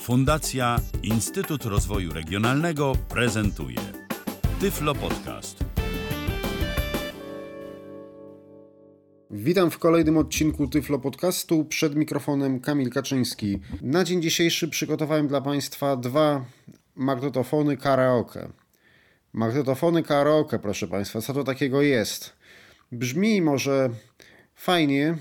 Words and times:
Fundacja 0.00 0.76
Instytut 1.02 1.64
Rozwoju 1.64 2.12
Regionalnego 2.12 2.92
prezentuje 3.08 3.76
Tyflo 4.60 4.94
Podcast. 4.94 5.64
Witam 9.30 9.70
w 9.70 9.78
kolejnym 9.78 10.16
odcinku 10.16 10.68
Tyflo 10.68 10.98
Podcastu. 10.98 11.64
Przed 11.64 11.94
mikrofonem 11.94 12.60
Kamil 12.60 12.90
Kaczyński. 12.90 13.58
Na 13.82 14.04
dzień 14.04 14.22
dzisiejszy 14.22 14.68
przygotowałem 14.68 15.28
dla 15.28 15.40
Państwa 15.40 15.96
dwa 15.96 16.44
magnetofony 16.94 17.76
karaoke. 17.76 18.48
Magnetofony 19.32 20.02
karaoke, 20.02 20.58
proszę 20.58 20.88
Państwa, 20.88 21.20
co 21.20 21.34
to 21.34 21.44
takiego 21.44 21.82
jest? 21.82 22.32
Brzmi 22.92 23.42
może 23.42 23.90
fajnie, 24.54 25.16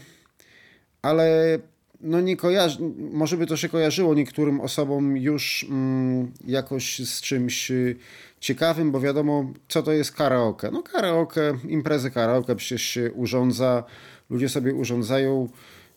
ale 1.01 1.59
no 2.01 2.21
nie 2.21 2.37
kojarzy, 2.37 2.79
może 3.11 3.37
by 3.37 3.45
to 3.45 3.57
się 3.57 3.69
kojarzyło 3.69 4.13
niektórym 4.13 4.61
osobom 4.61 5.17
już 5.17 5.65
mm, 5.69 6.31
jakoś 6.47 6.99
z 6.99 7.21
czymś 7.21 7.71
y, 7.71 7.95
ciekawym, 8.39 8.91
bo 8.91 8.99
wiadomo, 8.99 9.53
co 9.67 9.83
to 9.83 9.91
jest 9.91 10.11
karaoke. 10.11 10.71
No 10.71 10.83
karaoke, 10.83 11.57
imprezy 11.67 12.11
karaoke 12.11 12.55
przecież 12.55 12.81
się 12.81 13.11
urządza, 13.11 13.83
ludzie 14.29 14.49
sobie 14.49 14.73
urządzają, 14.73 15.49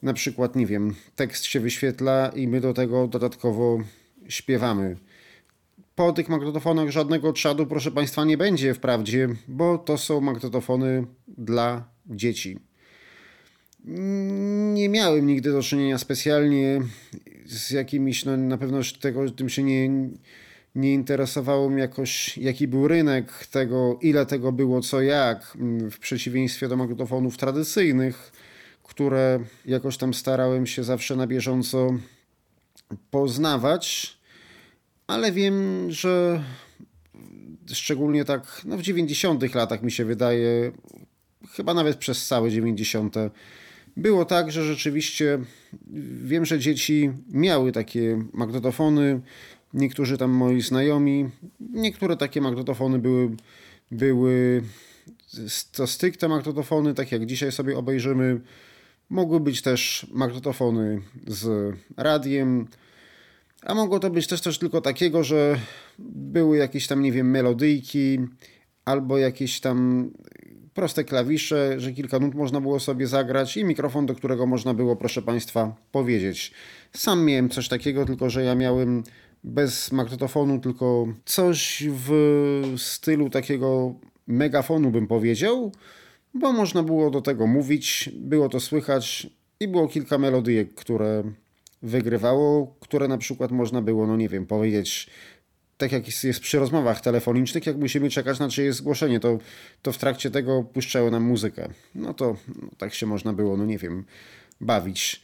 na 0.03 0.13
przykład, 0.13 0.57
nie 0.57 0.67
wiem, 0.67 0.95
tekst 1.17 1.45
się 1.45 1.61
wyświetla 1.61 2.33
i 2.35 2.49
my 2.49 2.61
do 2.61 2.75
tego 2.75 3.09
dodatkowo 3.09 3.79
śpiewamy. 4.29 4.97
Po 5.95 6.13
tych 6.13 6.29
magnetofonach 6.29 6.91
żadnego 6.91 7.33
czadu, 7.33 7.67
proszę 7.67 7.91
Państwa, 7.91 8.25
nie 8.25 8.37
będzie 8.37 8.75
wprawdzie, 8.75 9.29
bo 9.49 9.79
to 9.79 9.99
są 9.99 10.21
magnetofony 10.21 11.07
dla 11.29 11.85
dzieci. 12.07 12.59
Nie 13.85 14.89
miałem 14.89 15.27
nigdy 15.27 15.53
do 15.53 15.63
czynienia 15.63 15.99
specjalnie 15.99 16.81
z 17.47 17.71
jakimiś, 17.71 18.25
no 18.25 18.37
na 18.37 18.59
pewno 18.59 18.79
tego, 19.01 19.31
tym 19.31 19.49
się 19.49 19.63
nie, 19.63 19.89
nie 20.75 20.95
interesowało 20.95 21.71
mnie 21.71 21.81
jakoś, 21.81 22.39
jaki 22.39 22.69
był 22.69 22.89
rynek 22.89 23.47
tego, 23.47 23.99
ile 24.03 24.27
tego 24.27 24.53
było, 24.53 24.81
co 24.81 25.01
jak, 25.01 25.57
w 25.91 25.99
przeciwieństwie 25.99 26.69
do 26.69 26.77
magnetofonów 26.77 27.37
tradycyjnych, 27.37 28.33
które 28.83 29.41
jakoś 29.67 29.97
tam 29.97 30.15
starałem 30.15 30.67
się 30.67 30.85
zawsze 30.85 31.17
na 31.17 31.27
bieżąco 31.27 31.95
poznawać, 33.11 34.17
ale 35.07 35.33
wiem, 35.33 35.87
że 35.91 36.45
szczególnie 37.73 38.25
tak 38.25 38.63
no 38.65 38.77
w 38.77 38.83
90 38.83 39.55
latach 39.55 39.83
mi 39.83 39.93
się 39.93 40.05
wydaje, 40.05 40.73
chyba 41.53 41.75
nawet 41.75 41.97
przez 41.97 42.27
całe 42.27 42.51
90 42.51 43.17
było 43.97 44.25
tak, 44.25 44.53
że 44.53 44.65
rzeczywiście 44.65 45.39
wiem, 46.25 46.45
że 46.45 46.59
dzieci 46.59 47.11
miały 47.29 47.73
takie 47.73 48.25
magnetofony, 48.33 49.21
niektórzy 49.75 50.19
tam 50.19 50.31
moi 50.31 50.61
znajomi, 50.61 51.29
niektóre 51.61 52.17
takie 52.17 52.41
magnetofony 52.41 52.99
były, 52.99 53.31
były 53.91 54.63
to 55.73 55.87
stricte 55.87 56.29
magnetofony, 56.29 56.95
tak 56.95 57.13
jak 57.13 57.27
dzisiaj 57.27 57.53
sobie 57.53 57.79
obejrzymy. 57.79 58.41
Mogły 59.11 59.41
być 59.41 59.63
też 59.63 60.07
magnetofony 60.13 61.03
z 61.27 61.75
radiem, 61.97 62.67
a 63.63 63.75
mogło 63.75 63.99
to 63.99 64.11
być 64.11 64.27
też 64.27 64.41
coś 64.41 64.59
tylko 64.59 64.81
takiego, 64.81 65.25
że 65.25 65.59
były 66.09 66.57
jakieś 66.57 66.87
tam, 66.87 67.03
nie 67.03 67.13
wiem, 67.13 67.31
melodyjki 67.31 68.19
albo 68.85 69.19
jakieś 69.19 69.61
tam 69.61 70.11
proste 70.75 71.05
klawisze, 71.05 71.81
że 71.81 71.93
kilka 71.93 72.19
nut 72.19 72.35
można 72.35 72.61
było 72.61 72.81
sobie 72.81 73.07
zagrać 73.07 73.57
i 73.57 73.65
mikrofon, 73.65 74.07
do 74.07 74.15
którego 74.15 74.47
można 74.47 74.75
było, 74.75 74.97
proszę 74.97 75.23
Państwa, 75.23 75.77
powiedzieć. 75.93 76.53
Sam 76.93 77.25
miałem 77.25 77.49
coś 77.49 77.69
takiego, 77.69 78.07
tylko 78.07 78.31
że 78.31 78.45
ja 78.45 78.55
miałem 78.55 79.03
bez 79.45 79.93
magnetofonu, 79.93 80.61
tylko 80.61 81.07
coś 81.25 81.85
w 81.89 82.11
stylu 82.77 83.31
takiego 83.31 83.95
megafonu, 84.27 84.91
bym 84.91 85.07
powiedział, 85.07 85.73
bo 86.35 86.53
można 86.53 86.83
było 86.83 87.11
do 87.11 87.21
tego 87.21 87.47
mówić, 87.47 88.11
było 88.15 88.49
to 88.49 88.61
słychać 88.61 89.27
i 89.61 89.69
było 89.69 89.89
kilka 89.89 90.19
melodyjek, 90.19 90.75
które 90.75 91.23
wygrywało, 91.83 92.77
które 92.81 93.09
na 93.09 93.19
przykład 93.19 93.51
można 93.51 93.83
było, 93.83 94.07
no 94.07 94.17
nie 94.17 94.29
wiem, 94.29 94.47
powiedzieć 94.47 95.11
tak 95.83 95.93
jak 95.93 96.25
jest 96.25 96.41
przy 96.41 96.59
rozmowach 96.59 97.01
telefonicznych, 97.01 97.67
jak 97.67 97.77
musimy 97.77 98.11
czekać 98.11 98.39
na 98.39 98.49
czyjeś 98.49 98.75
zgłoszenie, 98.75 99.21
to, 99.21 99.39
to 99.83 99.93
w 99.93 99.99
trakcie 99.99 100.31
tego 100.31 100.63
puszczały 100.63 101.11
nam 101.11 101.23
muzykę. 101.23 101.69
No 101.95 102.15
to 102.15 102.37
no, 102.49 102.69
tak 102.79 102.95
się 102.95 103.07
można 103.07 103.33
było, 103.33 103.57
no 103.57 103.67
nie 103.67 103.79
wiem, 103.79 104.05
bawić. 104.61 105.23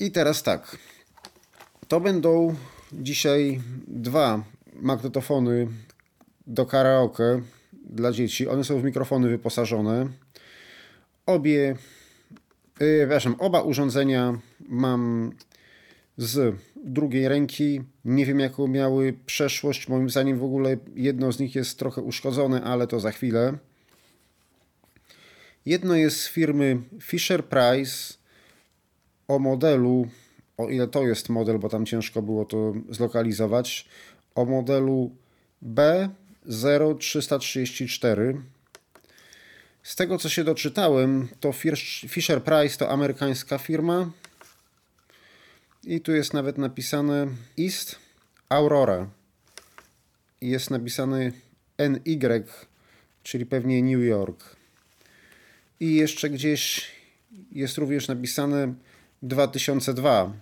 I 0.00 0.10
teraz 0.10 0.42
tak. 0.42 0.78
To 1.88 2.00
będą 2.00 2.54
dzisiaj 2.92 3.60
dwa 3.88 4.44
magnetofony 4.74 5.68
do 6.46 6.66
karaoke 6.66 7.42
dla 7.72 8.12
dzieci. 8.12 8.48
One 8.48 8.64
są 8.64 8.80
w 8.80 8.84
mikrofony 8.84 9.28
wyposażone. 9.28 10.08
Obie, 11.26 11.76
yy, 12.80 12.98
przepraszam, 13.00 13.36
oba 13.38 13.62
urządzenia 13.62 14.38
mam 14.68 15.32
z 16.16 16.56
drugiej 16.84 17.28
ręki. 17.28 17.80
Nie 18.04 18.26
wiem, 18.26 18.40
jaką 18.40 18.66
miały 18.66 19.14
przeszłość. 19.26 19.88
Moim 19.88 20.10
zdaniem 20.10 20.38
w 20.38 20.44
ogóle 20.44 20.76
jedno 20.94 21.32
z 21.32 21.38
nich 21.38 21.54
jest 21.54 21.78
trochę 21.78 22.02
uszkodzone, 22.02 22.62
ale 22.62 22.86
to 22.86 23.00
za 23.00 23.12
chwilę. 23.12 23.58
Jedno 25.66 25.94
jest 25.94 26.20
z 26.20 26.28
firmy 26.28 26.78
Fisher 27.02 27.44
Price 27.44 28.14
o 29.28 29.38
modelu, 29.38 30.08
o 30.56 30.68
ile 30.68 30.88
to 30.88 31.06
jest 31.06 31.28
model, 31.28 31.58
bo 31.58 31.68
tam 31.68 31.86
ciężko 31.86 32.22
było 32.22 32.44
to 32.44 32.74
zlokalizować, 32.90 33.88
o 34.34 34.44
modelu 34.44 35.10
B0334. 35.74 38.40
Z 39.82 39.96
tego 39.96 40.18
co 40.18 40.28
się 40.28 40.44
doczytałem, 40.44 41.28
to 41.40 41.52
Fisher 42.08 42.42
Price 42.42 42.78
to 42.78 42.90
amerykańska 42.90 43.58
firma 43.58 44.10
i 45.86 46.00
tu 46.00 46.12
jest 46.12 46.34
nawet 46.34 46.58
napisane 46.58 47.26
East 47.58 47.96
Aurora. 48.48 49.10
I 50.40 50.48
jest 50.48 50.70
napisane 50.70 51.32
NY, 51.78 52.44
czyli 53.22 53.46
pewnie 53.46 53.82
New 53.82 54.04
York. 54.04 54.56
I 55.80 55.94
jeszcze 55.94 56.30
gdzieś 56.30 56.90
jest 57.52 57.78
również 57.78 58.08
napisane 58.08 58.74
2002, 59.22 60.32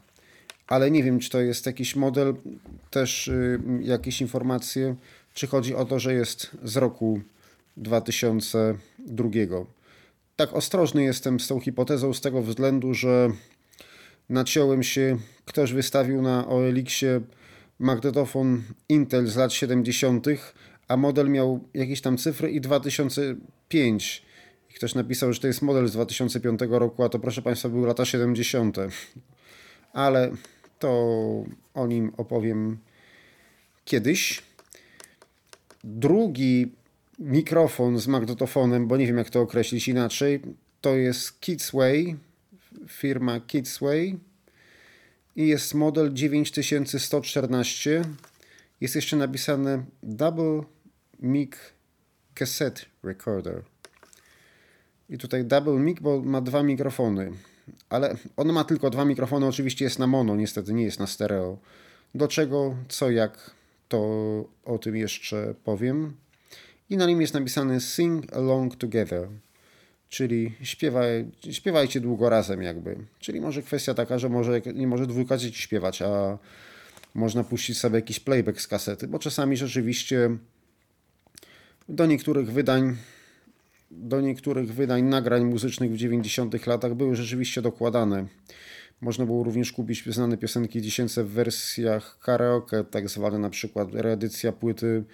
ale 0.66 0.90
nie 0.90 1.02
wiem, 1.02 1.18
czy 1.18 1.30
to 1.30 1.40
jest 1.40 1.66
jakiś 1.66 1.96
model, 1.96 2.34
też 2.90 3.28
y, 3.28 3.60
jakieś 3.80 4.20
informacje, 4.20 4.96
czy 5.34 5.46
chodzi 5.46 5.74
o 5.74 5.84
to, 5.84 5.98
że 5.98 6.14
jest 6.14 6.50
z 6.64 6.76
roku 6.76 7.20
2002. 7.76 9.30
Tak 10.36 10.52
ostrożny 10.52 11.04
jestem 11.04 11.40
z 11.40 11.48
tą 11.48 11.60
hipotezą 11.60 12.14
z 12.14 12.20
tego 12.20 12.42
względu, 12.42 12.94
że 12.94 13.30
naciąłem 14.28 14.82
się, 14.82 15.18
ktoś 15.44 15.72
wystawił 15.72 16.22
na 16.22 16.48
OLX-ie 16.48 17.20
magnetofon 17.78 18.62
Intel 18.88 19.26
z 19.26 19.36
lat 19.36 19.52
70., 19.52 20.26
a 20.88 20.96
model 20.96 21.30
miał 21.30 21.60
jakieś 21.74 22.00
tam 22.00 22.18
cyfry 22.18 22.50
i 22.50 22.60
2005. 22.60 24.22
I 24.70 24.74
ktoś 24.74 24.94
napisał, 24.94 25.32
że 25.32 25.40
to 25.40 25.46
jest 25.46 25.62
model 25.62 25.88
z 25.88 25.92
2005 25.92 26.60
roku, 26.68 27.04
a 27.04 27.08
to 27.08 27.18
proszę 27.18 27.42
Państwa 27.42 27.68
były 27.68 27.86
lata 27.86 28.04
70. 28.04 28.76
Ale 29.92 30.32
to 30.78 30.88
o 31.74 31.86
nim 31.86 32.12
opowiem 32.16 32.78
kiedyś. 33.84 34.42
Drugi 35.84 36.72
mikrofon 37.18 37.98
z 37.98 38.06
magnetofonem, 38.06 38.88
bo 38.88 38.96
nie 38.96 39.06
wiem 39.06 39.18
jak 39.18 39.30
to 39.30 39.40
określić 39.40 39.88
inaczej, 39.88 40.40
to 40.80 40.96
jest 40.96 41.40
Kidsway 41.40 42.16
firma 42.88 43.40
Kidsway 43.40 44.18
i 45.36 45.46
jest 45.46 45.74
model 45.74 46.12
9114. 46.12 48.04
Jest 48.80 48.94
jeszcze 48.94 49.16
napisane 49.16 49.84
Double 50.02 50.62
Mic 51.20 51.52
Cassette 52.34 52.82
Recorder. 53.02 53.62
I 55.08 55.18
tutaj 55.18 55.44
Double 55.44 55.78
Mic, 55.78 56.00
bo 56.00 56.22
ma 56.22 56.40
dwa 56.40 56.62
mikrofony. 56.62 57.32
Ale 57.88 58.16
on 58.36 58.52
ma 58.52 58.64
tylko 58.64 58.90
dwa 58.90 59.04
mikrofony, 59.04 59.46
oczywiście 59.46 59.84
jest 59.84 59.98
na 59.98 60.06
mono, 60.06 60.36
niestety 60.36 60.72
nie 60.72 60.84
jest 60.84 60.98
na 60.98 61.06
stereo. 61.06 61.58
Do 62.14 62.28
czego, 62.28 62.76
co, 62.88 63.10
jak, 63.10 63.50
to 63.88 63.98
o 64.64 64.78
tym 64.78 64.96
jeszcze 64.96 65.54
powiem. 65.64 66.16
I 66.90 66.96
na 66.96 67.06
nim 67.06 67.20
jest 67.20 67.34
napisane 67.34 67.80
Sing 67.80 68.32
Along 68.32 68.76
Together 68.76 69.28
czyli 70.12 70.52
śpiewaj, 70.62 71.26
śpiewajcie 71.50 72.00
długo 72.00 72.28
razem 72.28 72.62
jakby. 72.62 72.96
Czyli 73.18 73.40
może 73.40 73.62
kwestia 73.62 73.94
taka, 73.94 74.18
że 74.18 74.28
może 74.28 74.60
nie 74.74 74.86
może 74.86 75.06
dwójka 75.06 75.36
dzieci 75.36 75.62
śpiewać, 75.62 76.02
a 76.02 76.38
można 77.14 77.44
puścić 77.44 77.78
sobie 77.78 77.96
jakiś 77.96 78.20
playback 78.20 78.60
z 78.60 78.68
kasety, 78.68 79.08
bo 79.08 79.18
czasami 79.18 79.56
rzeczywiście 79.56 80.36
do 81.88 82.06
niektórych 82.06 82.52
wydań 82.52 82.96
do 83.90 84.20
niektórych 84.20 84.74
wydań 84.74 85.02
nagrań 85.02 85.44
muzycznych 85.44 85.92
w 85.92 85.96
90 85.96 86.66
latach 86.66 86.94
były 86.94 87.16
rzeczywiście 87.16 87.62
dokładane 87.62 88.26
Można 89.00 89.26
było 89.26 89.44
również 89.44 89.72
kupić 89.72 90.04
znane 90.06 90.36
piosenki 90.36 90.82
dziecięce 90.82 91.24
w 91.24 91.30
wersjach 91.30 92.18
karaoke, 92.18 92.84
tak 92.84 93.08
zwane 93.08 93.38
na 93.38 93.50
przykład 93.50 93.88
reedycja 93.92 94.52
płyty 94.52 95.04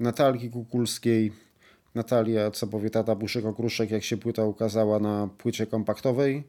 Natalki 0.00 0.50
Kukulskiej. 0.50 1.47
Natalia, 1.94 2.50
co 2.50 2.66
powie 2.66 2.90
tata 2.90 3.14
Buszek 3.14 3.44
Okruszek, 3.44 3.90
jak 3.90 4.04
się 4.04 4.16
płyta 4.16 4.44
ukazała 4.44 4.98
na 4.98 5.28
płycie 5.38 5.66
kompaktowej. 5.66 6.44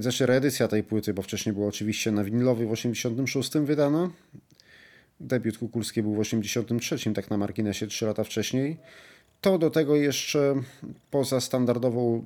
Znaczy 0.00 0.26
reedycja 0.26 0.68
tej 0.68 0.82
płyty, 0.82 1.14
bo 1.14 1.22
wcześniej 1.22 1.52
była 1.52 1.66
oczywiście 1.68 2.12
na 2.12 2.24
winylowej 2.24 2.66
w 2.66 2.72
86 2.72 3.52
wydana. 3.52 4.10
Debiut 5.20 5.58
Kukulskiej 5.58 6.02
był 6.02 6.14
w 6.14 6.18
83, 6.18 7.12
tak 7.14 7.30
na 7.30 7.36
marginesie 7.36 7.86
3 7.86 8.06
lata 8.06 8.24
wcześniej. 8.24 8.76
To 9.40 9.58
do 9.58 9.70
tego 9.70 9.96
jeszcze 9.96 10.54
poza 11.10 11.40
standardową 11.40 12.24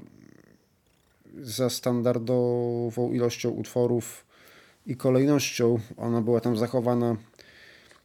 za 1.42 1.70
standardową 1.70 3.12
ilością 3.12 3.50
utworów 3.50 4.26
i 4.86 4.96
kolejnością. 4.96 5.78
Ona 5.96 6.22
była 6.22 6.40
tam 6.40 6.56
zachowana 6.56 7.16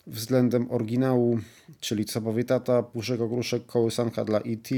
względem 0.08 0.72
oryginału, 0.72 1.40
czyli 1.80 2.06
Co 2.06 2.22
tata, 2.48 2.84
Puszek 2.84 3.22
Ogrószek, 3.22 3.66
Kołysanka 3.66 4.26
dla 4.26 4.40
E.T., 4.40 4.76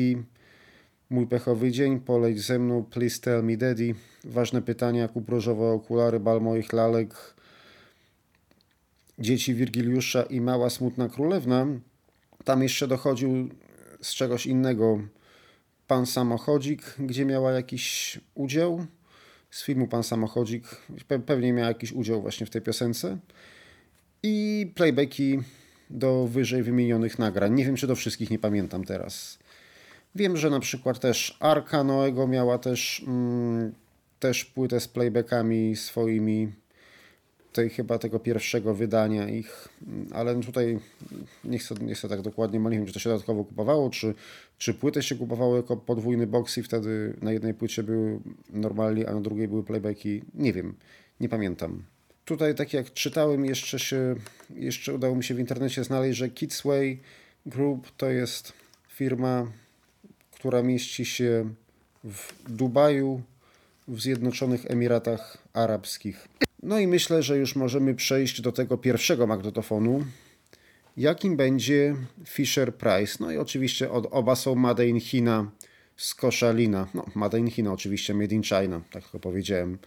Mój 1.09 1.27
pechowy 1.27 1.71
dzień, 1.71 1.99
Poleć 1.99 2.41
ze 2.41 2.59
mną, 2.59 2.83
Please 2.83 3.19
tell 3.21 3.43
me 3.43 3.57
daddy, 3.57 3.95
Ważne 4.23 4.61
pytania, 4.61 5.07
Kuprożowe 5.07 5.65
okulary, 5.65 6.19
Bal 6.19 6.41
moich 6.41 6.73
lalek, 6.73 7.35
Dzieci 9.19 9.53
Wirgiliusza 9.53 10.23
i 10.23 10.41
Mała 10.41 10.69
smutna 10.69 11.09
królewna. 11.09 11.67
Tam 12.43 12.63
jeszcze 12.63 12.87
dochodził 12.87 13.49
z 14.01 14.13
czegoś 14.13 14.45
innego 14.45 14.99
Pan 15.87 16.05
Samochodzik, 16.05 16.95
gdzie 16.99 17.25
miała 17.25 17.51
jakiś 17.51 18.19
udział. 18.35 18.85
Z 19.49 19.63
filmu 19.63 19.87
Pan 19.87 20.03
Samochodzik 20.03 20.63
pewnie 21.25 21.53
miała 21.53 21.67
jakiś 21.67 21.91
udział 21.91 22.21
właśnie 22.21 22.45
w 22.45 22.49
tej 22.49 22.61
piosence. 22.61 23.17
I 24.23 24.67
playbacki 24.75 25.39
do 25.89 26.27
wyżej 26.27 26.63
wymienionych 26.63 27.19
nagrań. 27.19 27.53
Nie 27.53 27.65
wiem, 27.65 27.75
czy 27.75 27.87
do 27.87 27.95
wszystkich 27.95 28.31
nie 28.31 28.39
pamiętam 28.39 28.83
teraz. 28.83 29.39
Wiem, 30.15 30.37
że 30.37 30.49
na 30.49 30.59
przykład 30.59 30.99
też 30.99 31.37
Arka 31.39 31.83
Noego 31.83 32.27
miała 32.27 32.57
też, 32.57 33.03
mm, 33.07 33.73
też 34.19 34.45
płytę 34.45 34.79
z 34.79 34.87
playbackami 34.87 35.75
swoimi 35.75 36.51
tej 37.53 37.69
chyba 37.69 37.99
tego 37.99 38.19
pierwszego 38.19 38.73
wydania 38.73 39.29
ich, 39.29 39.67
ale 40.13 40.41
tutaj 40.41 40.79
nie 41.43 41.59
chcę, 41.59 41.75
nie 41.81 41.95
chcę 41.95 42.09
tak 42.09 42.21
dokładnie, 42.21 42.59
nie 42.59 42.69
wiem, 42.69 42.85
czy 42.85 42.93
to 42.93 42.99
się 42.99 43.09
dodatkowo 43.09 43.43
kupowało, 43.43 43.89
czy, 43.89 44.13
czy 44.57 44.73
płytę 44.73 45.03
się 45.03 45.15
kupowało 45.15 45.55
jako 45.55 45.77
podwójny 45.77 46.27
box 46.27 46.57
i 46.57 46.63
wtedy 46.63 47.13
na 47.21 47.31
jednej 47.31 47.53
płycie 47.53 47.83
były 47.83 48.19
normalnie, 48.49 49.09
a 49.09 49.13
na 49.13 49.21
drugiej 49.21 49.47
były 49.47 49.63
playbacki. 49.63 50.21
Nie 50.33 50.53
wiem, 50.53 50.75
nie 51.19 51.29
pamiętam. 51.29 51.83
Tutaj, 52.27 52.55
tak 52.55 52.73
jak 52.73 52.93
czytałem, 52.93 53.45
jeszcze 53.45 53.79
się, 53.79 54.15
jeszcze 54.55 54.93
udało 54.93 55.15
mi 55.15 55.23
się 55.23 55.35
w 55.35 55.39
internecie 55.39 55.83
znaleźć, 55.83 56.17
że 56.17 56.29
Kidsway 56.29 56.99
Group 57.45 57.91
to 57.97 58.09
jest 58.09 58.53
firma, 58.89 59.51
która 60.31 60.61
mieści 60.61 61.05
się 61.05 61.49
w 62.03 62.49
Dubaju, 62.49 63.21
w 63.87 64.01
Zjednoczonych 64.01 64.71
Emiratach 64.71 65.37
Arabskich. 65.53 66.27
No 66.63 66.79
i 66.79 66.87
myślę, 66.87 67.23
że 67.23 67.37
już 67.37 67.55
możemy 67.55 67.95
przejść 67.95 68.41
do 68.41 68.51
tego 68.51 68.77
pierwszego 68.77 69.27
magnetofonu, 69.27 70.05
jakim 70.97 71.37
będzie 71.37 71.95
Fisher 72.25 72.75
Price. 72.75 73.17
No 73.19 73.31
i 73.31 73.37
oczywiście 73.37 73.91
od, 73.91 74.07
oba 74.11 74.35
są 74.35 74.55
Made 74.55 74.87
in 74.87 74.99
China 74.99 75.51
z 75.97 76.15
Koszalina. 76.15 76.87
No, 76.93 77.05
Made 77.15 77.39
in 77.39 77.51
China 77.51 77.71
oczywiście, 77.71 78.13
Made 78.13 78.35
in 78.35 78.43
China, 78.43 78.81
tak 78.91 79.09
to 79.09 79.19
powiedziałem. 79.19 79.77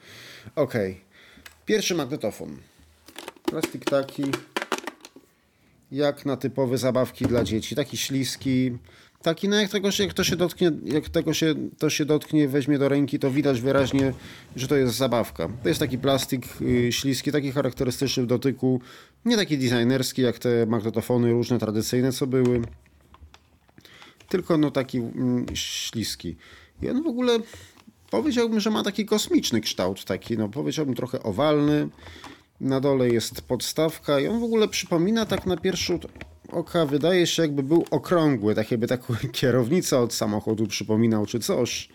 Ok, 0.56 0.75
pierwszy 1.70 1.94
magnetofon. 1.94 2.56
Plastik 3.44 3.84
taki, 3.84 4.22
jak 5.93 6.26
na 6.26 6.37
typowe 6.37 6.78
zabawki 6.78 7.26
dla 7.26 7.44
dzieci. 7.44 7.75
Taki 7.75 7.96
śliski, 7.96 8.78
taki, 9.22 9.49
no 9.49 9.61
jak 9.61 9.70
tego 9.70 9.90
się, 9.90 10.05
jak 10.05 10.14
to 10.14 10.25
się 10.25 10.37
dotknie, 10.37 10.72
jak 10.84 11.08
tego 11.08 11.34
się, 11.34 11.55
to 11.78 11.90
się 11.90 12.05
dotknie, 12.05 12.49
weźmie 12.49 12.78
do 12.78 12.88
ręki, 12.88 13.19
to 13.19 13.31
widać 13.31 13.61
wyraźnie, 13.61 14.12
że 14.56 14.69
to 14.69 14.76
jest 14.76 14.94
zabawka. 14.94 15.49
To 15.62 15.69
jest 15.69 15.81
taki 15.81 15.99
plastik 15.99 16.61
yy, 16.61 16.93
śliski, 16.93 17.32
taki 17.32 17.52
charakterystyczny 17.52 18.22
w 18.22 18.26
dotyku, 18.26 18.81
nie 19.25 19.37
taki 19.37 19.58
designerski 19.58 20.22
jak 20.22 20.38
te 20.38 20.67
magnetofony 20.67 21.31
różne, 21.31 21.58
tradycyjne, 21.58 22.12
co 22.12 22.26
były, 22.26 22.62
tylko 24.28 24.58
no 24.58 24.70
taki 24.70 24.99
mm, 24.99 25.46
śliski. 25.55 26.37
I 26.82 26.90
on 26.90 27.02
w 27.02 27.06
ogóle 27.06 27.38
powiedziałbym, 28.10 28.60
że 28.60 28.70
ma 28.70 28.82
taki 28.82 29.06
kosmiczny 29.06 29.60
kształt, 29.60 30.04
taki 30.04 30.38
no 30.38 30.48
powiedziałbym 30.48 30.94
trochę 30.94 31.22
owalny. 31.22 31.88
Na 32.60 32.80
dole 32.80 33.08
jest 33.08 33.42
podstawka 33.42 34.20
i 34.20 34.26
on 34.26 34.40
w 34.40 34.44
ogóle 34.44 34.68
przypomina 34.68 35.26
tak 35.26 35.46
na 35.46 35.56
pierwszy 35.56 35.98
oka 36.52 36.86
wydaje 36.86 37.26
się 37.26 37.42
jakby 37.42 37.62
był 37.62 37.84
okrągły, 37.90 38.54
tak 38.54 38.70
jakby 38.70 38.86
taką 38.86 39.14
kierownicę 39.32 39.98
od 39.98 40.14
samochodu 40.14 40.66
przypominał 40.66 41.26
czy 41.26 41.40
coś. 41.40 41.88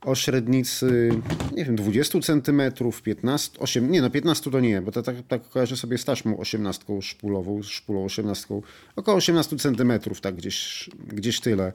O 0.00 0.14
średnicy, 0.14 1.10
nie 1.52 1.64
wiem, 1.64 1.76
20 1.76 2.18
cm, 2.20 2.62
15, 3.02 3.58
8, 3.58 3.90
nie 3.90 4.02
no 4.02 4.10
15 4.10 4.50
to 4.50 4.60
nie, 4.60 4.82
bo 4.82 4.92
to 4.92 5.02
tak, 5.02 5.16
tak 5.28 5.48
kojarzę 5.48 5.76
sobie 5.76 5.98
z 5.98 6.04
taśmą 6.04 6.38
18 6.38 7.02
szpulową, 7.02 7.62
szpulą 7.62 8.04
18, 8.04 8.60
około 8.96 9.16
18 9.16 9.56
cm, 9.56 9.92
tak 10.22 10.34
gdzieś, 10.34 10.90
gdzieś 11.08 11.40
tyle 11.40 11.72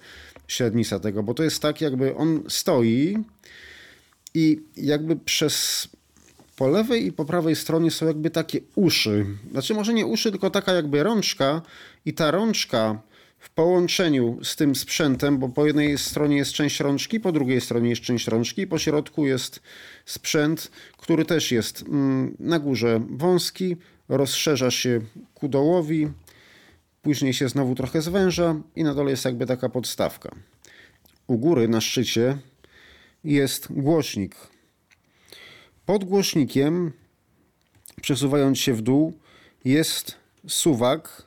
średnica 0.48 1.00
tego, 1.00 1.24
bo 1.24 1.34
to 1.34 1.44
jest 1.44 1.62
tak 1.62 1.82
jakby 1.82 2.16
on 2.16 2.44
stoi 2.48 3.18
i 4.34 4.62
jakby 4.78 5.16
przez 5.16 5.88
po 6.56 6.68
lewej 6.68 7.06
i 7.06 7.12
po 7.12 7.26
prawej 7.26 7.56
stronie 7.56 7.92
są 7.92 8.08
jakby 8.08 8.30
takie 8.30 8.60
uszy. 8.76 9.26
Znaczy 9.52 9.74
może 9.74 9.94
nie 9.94 10.06
uszy, 10.06 10.32
tylko 10.32 10.50
taka 10.50 10.74
jakby 10.74 11.04
rączka 11.04 11.62
i 12.06 12.14
ta 12.14 12.32
rączka 12.32 13.02
w 13.42 13.50
połączeniu 13.50 14.40
z 14.44 14.56
tym 14.56 14.76
sprzętem, 14.76 15.38
bo 15.38 15.50
po 15.50 15.68
jednej 15.68 15.98
stronie 15.98 16.38
jest 16.38 16.54
część 16.54 16.80
rączki, 16.80 17.20
po 17.20 17.32
drugiej 17.32 17.62
stronie 17.62 17.90
jest 17.90 18.02
część 18.02 18.28
rączki, 18.28 18.68
po 18.68 18.80
środku 18.80 19.26
jest 19.26 19.60
sprzęt, 20.06 20.72
który 20.98 21.26
też 21.26 21.52
jest 21.52 21.82
mm, 21.82 22.36
na 22.40 22.60
górze 22.60 23.02
wąski, 23.10 23.78
rozszerza 24.10 24.72
się 24.72 25.02
ku 25.34 25.48
dołowi, 25.48 26.08
później 27.02 27.34
się 27.34 27.50
znowu 27.50 27.76
trochę 27.76 28.02
zwęża 28.02 28.56
i 28.76 28.84
na 28.84 28.94
dole 28.94 29.12
jest 29.12 29.26
jakby 29.26 29.46
taka 29.46 29.70
podstawka. 29.70 30.36
U 31.28 31.38
góry 31.38 31.68
na 31.68 31.82
szczycie 31.82 32.38
jest 33.24 33.68
głośnik 33.70 34.36
pod 35.92 36.04
głośnikiem, 36.04 36.92
przesuwając 38.02 38.60
się 38.60 38.74
w 38.74 38.82
dół, 38.82 39.14
jest 39.66 40.16
suwak. 40.48 41.24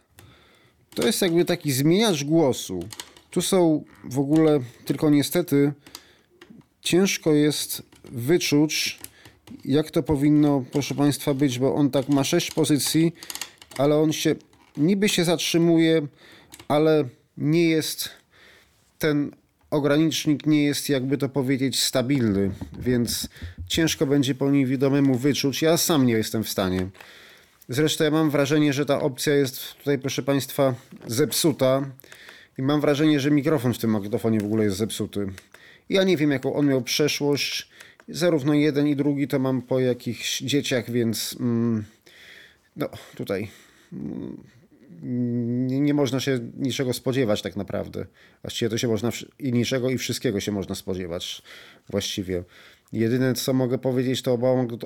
To 0.95 1.07
jest 1.07 1.23
jakby 1.23 1.45
taki 1.45 1.73
zmieniacz 1.73 2.25
głosu. 2.25 2.81
Tu 3.31 3.43
są 3.43 3.85
w 4.05 4.19
ogóle, 4.19 4.61
tylko 4.85 5.11
niestety 5.11 5.73
ciężko 6.83 7.33
jest 7.33 7.83
wyczuć, 8.05 8.99
jak 9.65 9.91
to 9.91 10.03
powinno, 10.03 10.65
proszę 10.73 10.95
Państwa, 10.95 11.35
być, 11.35 11.59
bo 11.59 11.75
on 11.75 11.91
tak 11.91 12.09
ma 12.09 12.25
sześć 12.25 12.51
pozycji, 12.51 13.13
ale 13.79 13.97
on 13.97 14.13
się 14.13 14.35
niby 14.77 15.09
się 15.09 15.25
zatrzymuje, 15.25 16.07
ale 16.69 17.05
nie 17.39 17.69
jest 17.69 18.09
ten 18.99 19.31
ogranicznik 19.71 20.47
nie 20.47 20.65
jest, 20.65 20.89
jakby 20.89 21.19
to 21.19 21.29
powiedzieć, 21.29 21.81
stabilny, 21.81 22.51
więc 22.79 23.29
ciężko 23.67 24.07
będzie 24.07 24.35
po 24.35 24.51
nim 24.51 24.69
widomemu 24.69 25.15
wyczuć. 25.15 25.63
Ja 25.63 25.77
sam 25.77 26.07
nie 26.07 26.13
jestem 26.13 26.45
w 26.45 26.49
stanie. 26.49 26.89
Zresztą 27.69 28.05
ja 28.05 28.11
mam 28.11 28.31
wrażenie, 28.31 28.73
że 28.73 28.87
ta 28.87 29.01
opcja 29.01 29.35
jest 29.35 29.75
tutaj, 29.75 29.99
proszę 29.99 30.23
Państwa, 30.23 30.75
zepsuta 31.07 31.91
i 32.59 32.63
mam 32.63 32.81
wrażenie, 32.81 33.21
że 33.21 33.31
mikrofon 33.31 33.75
w 33.75 33.79
tym 33.79 33.91
magnetofonie 33.91 34.41
w 34.41 34.45
ogóle 34.45 34.65
jest 34.65 34.77
zepsuty. 34.77 35.27
Ja 35.89 36.05
nie 36.05 36.17
wiem, 36.17 36.31
jaką 36.31 36.55
on 36.55 36.67
miał 36.67 36.83
przeszłość. 36.83 37.69
Zarówno 38.09 38.55
jeden 38.55 38.89
i 38.89 38.97
drugi 38.97 39.29
to 39.29 39.39
mam 39.39 39.63
po 39.63 39.81
jakichś 39.81 40.41
dzieciach, 40.41 40.91
więc 40.91 41.37
mm, 41.41 41.85
no 42.77 42.89
tutaj 43.15 43.49
mm, 43.93 44.37
nie, 45.67 45.81
nie, 45.81 45.95
można 45.95 46.21
się 46.21 46.39
niczego 46.57 46.93
spodziewać 46.93 47.43
tak 47.43 47.57
naprawdę. 47.57 48.07
Właściwie 48.43 48.69
to 48.69 48.79
się 48.79 48.89
można 48.89 49.11
i 49.39 49.53
niczego 49.53 49.91
i 49.91 49.99
wszystkiego 49.99 50.41
się 50.41 50.53
można 50.53 50.75
spodziewać 50.75 51.43
właściwie. 51.91 52.45
Jedyne 52.95 53.35
co 53.35 53.53
mogę 53.53 53.79
powiedzieć 53.79 54.23
to 54.23 54.33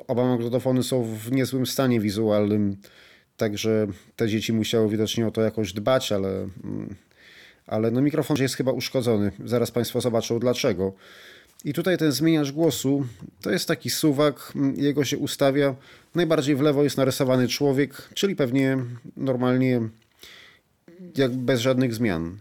oba, 0.06 0.24
magnetofony 0.24 0.82
są 0.82 1.02
w 1.02 1.32
niezłym 1.32 1.66
stanie 1.66 2.00
wizualnym, 2.00 2.76
także 3.36 3.86
te 4.16 4.28
dzieci 4.28 4.52
musiały 4.52 4.88
widocznie 4.88 5.26
o 5.26 5.30
to 5.30 5.42
jakoś 5.42 5.72
dbać, 5.72 6.12
ale, 6.12 6.28
mm, 6.28 6.94
ale 7.66 7.90
no 7.90 8.00
mikrofon 8.00 8.36
jest 8.40 8.54
chyba 8.54 8.72
uszkodzony. 8.72 9.32
Zaraz 9.44 9.70
Państwo 9.70 10.00
zobaczą 10.00 10.38
dlaczego. 10.38 10.92
I 11.64 11.72
tutaj 11.72 11.98
ten 11.98 12.12
zmieniacz 12.12 12.52
głosu 12.52 13.06
to 13.42 13.50
jest 13.50 13.68
taki 13.68 13.90
suwak, 13.90 14.52
mm, 14.56 14.74
jego 14.76 15.04
się 15.04 15.18
ustawia. 15.18 15.74
Najbardziej 16.14 16.56
w 16.56 16.60
lewo 16.60 16.84
jest 16.84 16.96
narysowany 16.96 17.48
człowiek, 17.48 18.08
czyli 18.14 18.36
pewnie 18.36 18.78
normalnie 19.16 19.80
jak 21.16 21.32
bez 21.32 21.60
żadnych 21.60 21.94
zmian. 21.94 22.38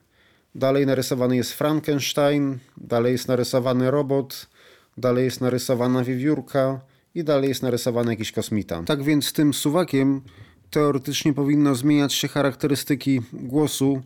Dalej 0.55 0.85
narysowany 0.85 1.35
jest 1.35 1.53
Frankenstein, 1.53 2.57
dalej 2.77 3.11
jest 3.11 3.27
narysowany 3.27 3.91
robot, 3.91 4.47
dalej 4.97 5.25
jest 5.25 5.41
narysowana 5.41 6.03
wiewiórka 6.03 6.79
i 7.15 7.23
dalej 7.23 7.49
jest 7.49 7.61
narysowany 7.61 8.11
jakiś 8.11 8.31
kosmita. 8.31 8.83
Tak 8.83 9.03
więc 9.03 9.33
tym 9.33 9.53
suwakiem 9.53 10.21
teoretycznie 10.69 11.33
powinno 11.33 11.75
zmieniać 11.75 12.13
się 12.13 12.27
charakterystyki 12.27 13.21
głosu 13.33 14.01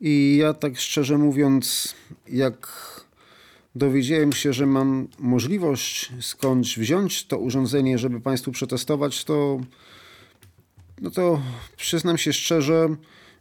i 0.00 0.36
ja 0.40 0.54
tak 0.54 0.78
szczerze 0.78 1.18
mówiąc, 1.18 1.94
jak 2.28 2.68
dowiedziałem 3.74 4.32
się, 4.32 4.52
że 4.52 4.66
mam 4.66 5.08
możliwość 5.18 6.12
skądś 6.20 6.78
wziąć 6.78 7.26
to 7.26 7.38
urządzenie, 7.38 7.98
żeby 7.98 8.20
Państwu 8.20 8.52
przetestować, 8.52 9.24
to 9.24 9.60
no 11.00 11.10
to 11.10 11.40
przyznam 11.76 12.18
się 12.18 12.32
szczerze, 12.32 12.88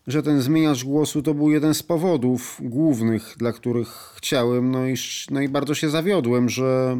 że 0.07 0.23
ten 0.23 0.41
zmieniacz 0.41 0.83
głosu 0.83 1.21
to 1.21 1.33
był 1.33 1.51
jeden 1.51 1.73
z 1.73 1.83
powodów 1.83 2.59
głównych, 2.61 3.35
dla 3.37 3.53
których 3.53 3.87
chciałem, 4.15 4.71
no 4.71 4.87
i, 4.87 4.95
no 5.31 5.41
i 5.41 5.49
bardzo 5.49 5.75
się 5.75 5.89
zawiodłem, 5.89 6.49
że, 6.49 6.97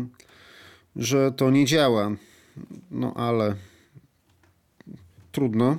że 0.95 1.31
to 1.31 1.49
nie 1.49 1.65
działa. 1.65 2.11
No 2.91 3.13
ale 3.13 3.55
trudno. 5.31 5.77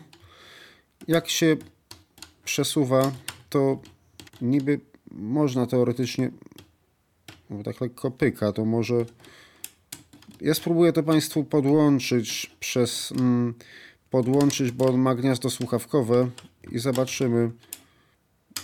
Jak 1.08 1.28
się 1.28 1.56
przesuwa, 2.44 3.12
to 3.50 3.78
niby 4.40 4.80
można 5.10 5.66
teoretycznie, 5.66 6.30
bo 7.50 7.62
tak 7.62 7.80
lekko 7.80 8.10
pyka, 8.10 8.52
to 8.52 8.64
może 8.64 9.04
ja 10.40 10.54
spróbuję 10.54 10.92
to 10.92 11.02
Państwu 11.02 11.44
podłączyć 11.44 12.50
przez 12.60 13.12
mm, 13.12 13.54
podłączyć, 14.10 14.70
bo 14.70 14.86
on 14.86 14.98
ma 14.98 15.14
gniazdo 15.14 15.50
słuchawkowe 15.50 16.30
i 16.72 16.78
zobaczymy. 16.78 17.50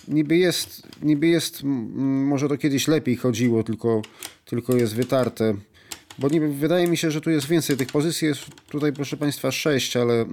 Niby 0.09 0.37
jest, 0.37 0.89
niby 1.03 1.27
jest, 1.27 1.63
może 1.65 2.49
to 2.49 2.59
kiedyś 2.59 2.89
lepiej 2.89 3.17
chodziło, 3.17 3.63
tylko, 3.63 4.03
tylko 4.45 4.77
jest 4.77 4.95
wytarte. 4.95 5.55
Bo 6.19 6.29
niby 6.29 6.49
wydaje 6.55 6.89
mi 6.89 6.97
się, 6.97 7.11
że 7.11 7.21
tu 7.21 7.31
jest 7.31 7.47
więcej. 7.47 7.77
Tych 7.77 7.89
pozycji 7.89 8.29
jest 8.29 8.41
tutaj, 8.69 8.93
proszę 8.93 9.17
Państwa, 9.17 9.51
6, 9.51 9.97
ale, 9.97 10.27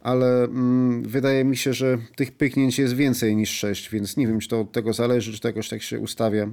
ale 0.00 0.48
wydaje 1.02 1.44
mi 1.44 1.56
się, 1.56 1.72
że 1.72 1.98
tych 2.16 2.32
pyknięć 2.32 2.78
jest 2.78 2.94
więcej 2.94 3.36
niż 3.36 3.50
6, 3.50 3.90
więc 3.90 4.16
nie 4.16 4.26
wiem, 4.26 4.40
czy 4.40 4.48
to 4.48 4.60
od 4.60 4.72
tego 4.72 4.92
zależy, 4.92 5.32
czy 5.32 5.40
to 5.40 5.48
jakoś 5.48 5.68
tak 5.68 5.82
się 5.82 5.98
ustawia. 6.00 6.48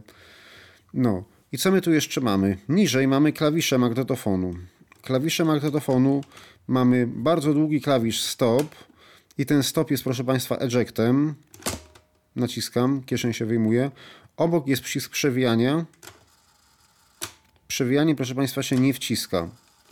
No. 0.94 1.24
I 1.52 1.58
co 1.58 1.72
my 1.72 1.82
tu 1.82 1.92
jeszcze 1.92 2.22
mamy? 2.22 2.58
Niżej 2.70 3.08
mamy 3.08 3.34
klawisze 3.34 3.78
magnetofonu. 3.78 4.54
Klawisze 5.02 5.46
magnetofonu 5.46 6.22
mamy 6.68 7.08
bardzo 7.08 7.54
długi 7.54 7.82
klawisz 7.82 8.22
stop 8.22 8.76
i 9.40 9.46
ten 9.46 9.64
stop 9.64 9.92
jest 9.92 10.04
proszę 10.04 10.24
Państwa 10.24 10.58
ejectem. 10.58 11.36
Naciskam, 12.36 13.04
kieszeń 13.04 13.34
się 13.34 13.46
wyjmuje. 13.46 13.92
Obok 14.38 14.68
jest 14.68 14.82
przycisk 14.82 15.12
przewijania. 15.12 15.86
Przewijanie 17.68 18.16
proszę 18.16 18.36
Państwa 18.36 18.64
się 18.64 18.76
nie 18.76 18.94
wciska. 18.94 19.50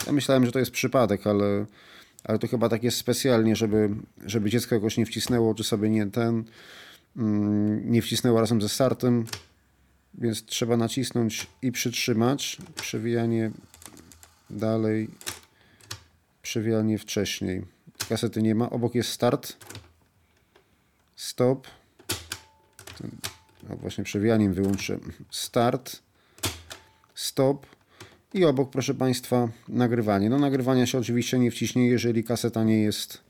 Ja 0.07 0.11
myślałem, 0.11 0.45
że 0.45 0.51
to 0.51 0.59
jest 0.59 0.71
przypadek, 0.71 1.27
ale, 1.27 1.65
ale 2.23 2.39
to 2.39 2.47
chyba 2.47 2.69
tak 2.69 2.83
jest 2.83 2.97
specjalnie, 2.97 3.55
żeby, 3.55 3.89
żeby 4.25 4.49
dziecko 4.49 4.75
jakoś 4.75 4.97
nie 4.97 5.05
wcisnęło, 5.05 5.55
czy 5.55 5.63
sobie 5.63 5.89
nie 5.89 6.05
ten 6.05 6.43
mm, 7.17 7.91
nie 7.91 8.01
wcisnęło 8.01 8.39
razem 8.39 8.61
ze 8.61 8.69
startem. 8.69 9.25
Więc 10.13 10.45
trzeba 10.45 10.77
nacisnąć 10.77 11.47
i 11.61 11.71
przytrzymać. 11.71 12.57
Przewijanie 12.75 13.51
dalej 14.49 15.09
przewijanie 16.41 16.97
wcześniej. 16.97 17.76
Kasety 18.09 18.41
nie 18.41 18.55
ma. 18.55 18.69
Obok 18.69 18.95
jest 18.95 19.09
start. 19.09 19.57
Stop. 21.15 21.67
No 23.69 23.75
właśnie 23.75 24.03
przewijaniem 24.03 24.53
wyłączę. 24.53 24.99
Start. 25.31 25.99
Stop. 27.15 27.65
I 28.33 28.45
obok, 28.45 28.69
proszę 28.69 28.93
Państwa, 28.93 29.49
nagrywanie. 29.67 30.29
No 30.29 30.39
nagrywania 30.39 30.85
się 30.85 30.97
oczywiście 30.97 31.39
nie 31.39 31.51
wciśnie, 31.51 31.87
jeżeli 31.87 32.23
kaseta 32.23 32.63
nie 32.63 32.81
jest, 32.81 33.21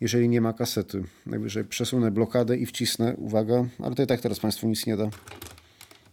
jeżeli 0.00 0.28
nie 0.28 0.40
ma 0.40 0.52
kasety. 0.52 1.04
Najwyżej 1.26 1.64
przesunę 1.64 2.10
blokadę 2.10 2.56
i 2.56 2.66
wcisnę. 2.66 3.16
Uwaga, 3.16 3.64
ale 3.78 3.94
to 3.94 4.02
i 4.02 4.06
tak 4.06 4.20
teraz 4.20 4.40
Państwu 4.40 4.68
nic 4.68 4.86
nie 4.86 4.96
da. 4.96 5.10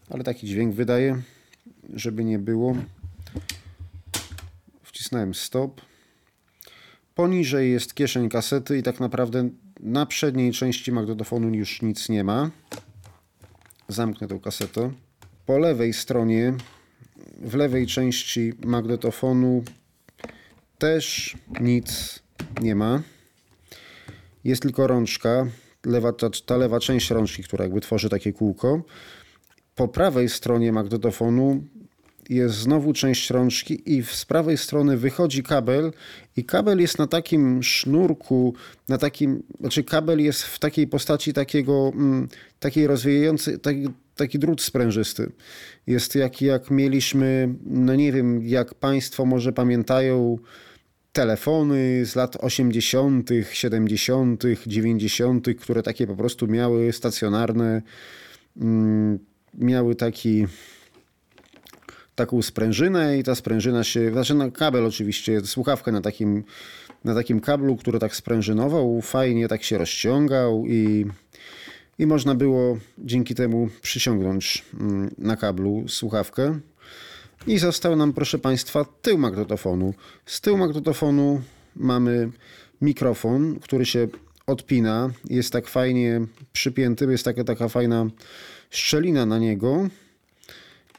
Ale 0.09 0.23
taki 0.23 0.47
dźwięk 0.47 0.75
wydaje, 0.75 1.21
żeby 1.93 2.23
nie 2.23 2.39
było. 2.39 2.75
Wcisnąłem 4.83 5.33
stop. 5.33 5.81
Poniżej 7.15 7.71
jest 7.71 7.93
kieszeń 7.93 8.29
kasety 8.29 8.77
i 8.77 8.83
tak 8.83 8.99
naprawdę 8.99 9.49
na 9.79 10.05
przedniej 10.05 10.51
części 10.51 10.91
magnetofonu 10.91 11.55
już 11.55 11.81
nic 11.81 12.09
nie 12.09 12.23
ma. 12.23 12.51
Zamknę 13.87 14.27
tę 14.27 14.39
kasetę. 14.39 14.91
Po 15.45 15.57
lewej 15.57 15.93
stronie, 15.93 16.53
w 17.37 17.55
lewej 17.55 17.87
części 17.87 18.53
magnetofonu 18.65 19.63
też 20.77 21.35
nic 21.61 22.19
nie 22.61 22.75
ma. 22.75 23.01
Jest 24.43 24.61
tylko 24.61 24.87
rączka, 24.87 25.47
lewa, 25.85 26.13
ta, 26.13 26.29
ta 26.45 26.57
lewa 26.57 26.79
część 26.79 27.09
rączki, 27.09 27.43
która 27.43 27.63
jakby 27.65 27.81
tworzy 27.81 28.09
takie 28.09 28.33
kółko. 28.33 28.83
Po 29.75 29.87
prawej 29.87 30.29
stronie 30.29 30.71
magnetofonu 30.71 31.63
jest 32.29 32.55
znowu 32.55 32.93
część 32.93 33.29
rączki 33.29 33.97
i 33.97 34.03
z 34.03 34.25
prawej 34.25 34.57
strony 34.57 34.97
wychodzi 34.97 35.43
kabel 35.43 35.91
i 36.37 36.43
kabel 36.43 36.79
jest 36.79 36.99
na 36.99 37.07
takim 37.07 37.63
sznurku, 37.63 38.53
na 38.87 38.97
takim, 38.97 39.43
znaczy 39.59 39.83
kabel 39.83 40.23
jest 40.23 40.43
w 40.43 40.59
takiej 40.59 40.87
postaci 40.87 41.33
takiego, 41.33 41.91
mm, 41.95 42.27
takiej 42.59 42.87
rozwijającej, 42.87 43.59
taki, 43.59 43.87
taki 44.15 44.39
drut 44.39 44.61
sprężysty. 44.61 45.31
Jest 45.87 46.15
jak, 46.15 46.41
jak 46.41 46.71
mieliśmy, 46.71 47.55
no 47.65 47.95
nie 47.95 48.11
wiem, 48.11 48.47
jak 48.47 48.73
Państwo 48.73 49.25
może 49.25 49.53
pamiętają, 49.53 50.37
telefony 51.15 52.05
z 52.05 52.15
lat 52.15 52.37
80., 52.39 53.29
70., 53.51 54.43
90., 54.67 55.47
które 55.59 55.83
takie 55.83 56.07
po 56.07 56.15
prostu 56.15 56.47
miały 56.47 56.93
stacjonarne, 56.93 57.81
mm, 58.57 59.19
miały 59.53 59.95
taki 59.95 60.45
taką 62.15 62.41
sprężynę 62.41 63.17
i 63.17 63.23
ta 63.23 63.35
sprężyna 63.35 63.83
się, 63.83 64.11
znaczy 64.11 64.33
na 64.33 64.51
kabel 64.51 64.85
oczywiście, 64.85 65.41
słuchawkę 65.41 65.91
na 65.91 66.01
takim, 66.01 66.43
na 67.03 67.15
takim 67.15 67.39
kablu, 67.39 67.75
który 67.75 67.99
tak 67.99 68.15
sprężynował, 68.15 69.01
fajnie 69.01 69.47
tak 69.47 69.63
się 69.63 69.77
rozciągał 69.77 70.63
i, 70.67 71.05
i 71.99 72.07
można 72.07 72.35
było 72.35 72.77
dzięki 72.97 73.35
temu 73.35 73.69
przyciągnąć 73.81 74.65
mm, 74.79 75.15
na 75.17 75.35
kablu 75.35 75.83
słuchawkę. 75.87 76.59
I 77.47 77.57
został 77.57 77.95
nam, 77.95 78.13
proszę 78.13 78.39
Państwa, 78.39 78.85
tył 79.01 79.17
magnetofonu. 79.17 79.93
Z 80.25 80.41
tyłu 80.41 80.57
magnetofonu 80.57 81.41
mamy 81.75 82.29
mikrofon, 82.81 83.59
który 83.59 83.85
się 83.85 84.07
odpina. 84.47 85.09
Jest 85.29 85.53
tak 85.53 85.67
fajnie 85.67 86.21
przypięty, 86.53 87.05
jest 87.05 87.25
taka, 87.25 87.43
taka 87.43 87.69
fajna 87.69 88.05
szczelina 88.69 89.25
na 89.25 89.39
niego 89.39 89.89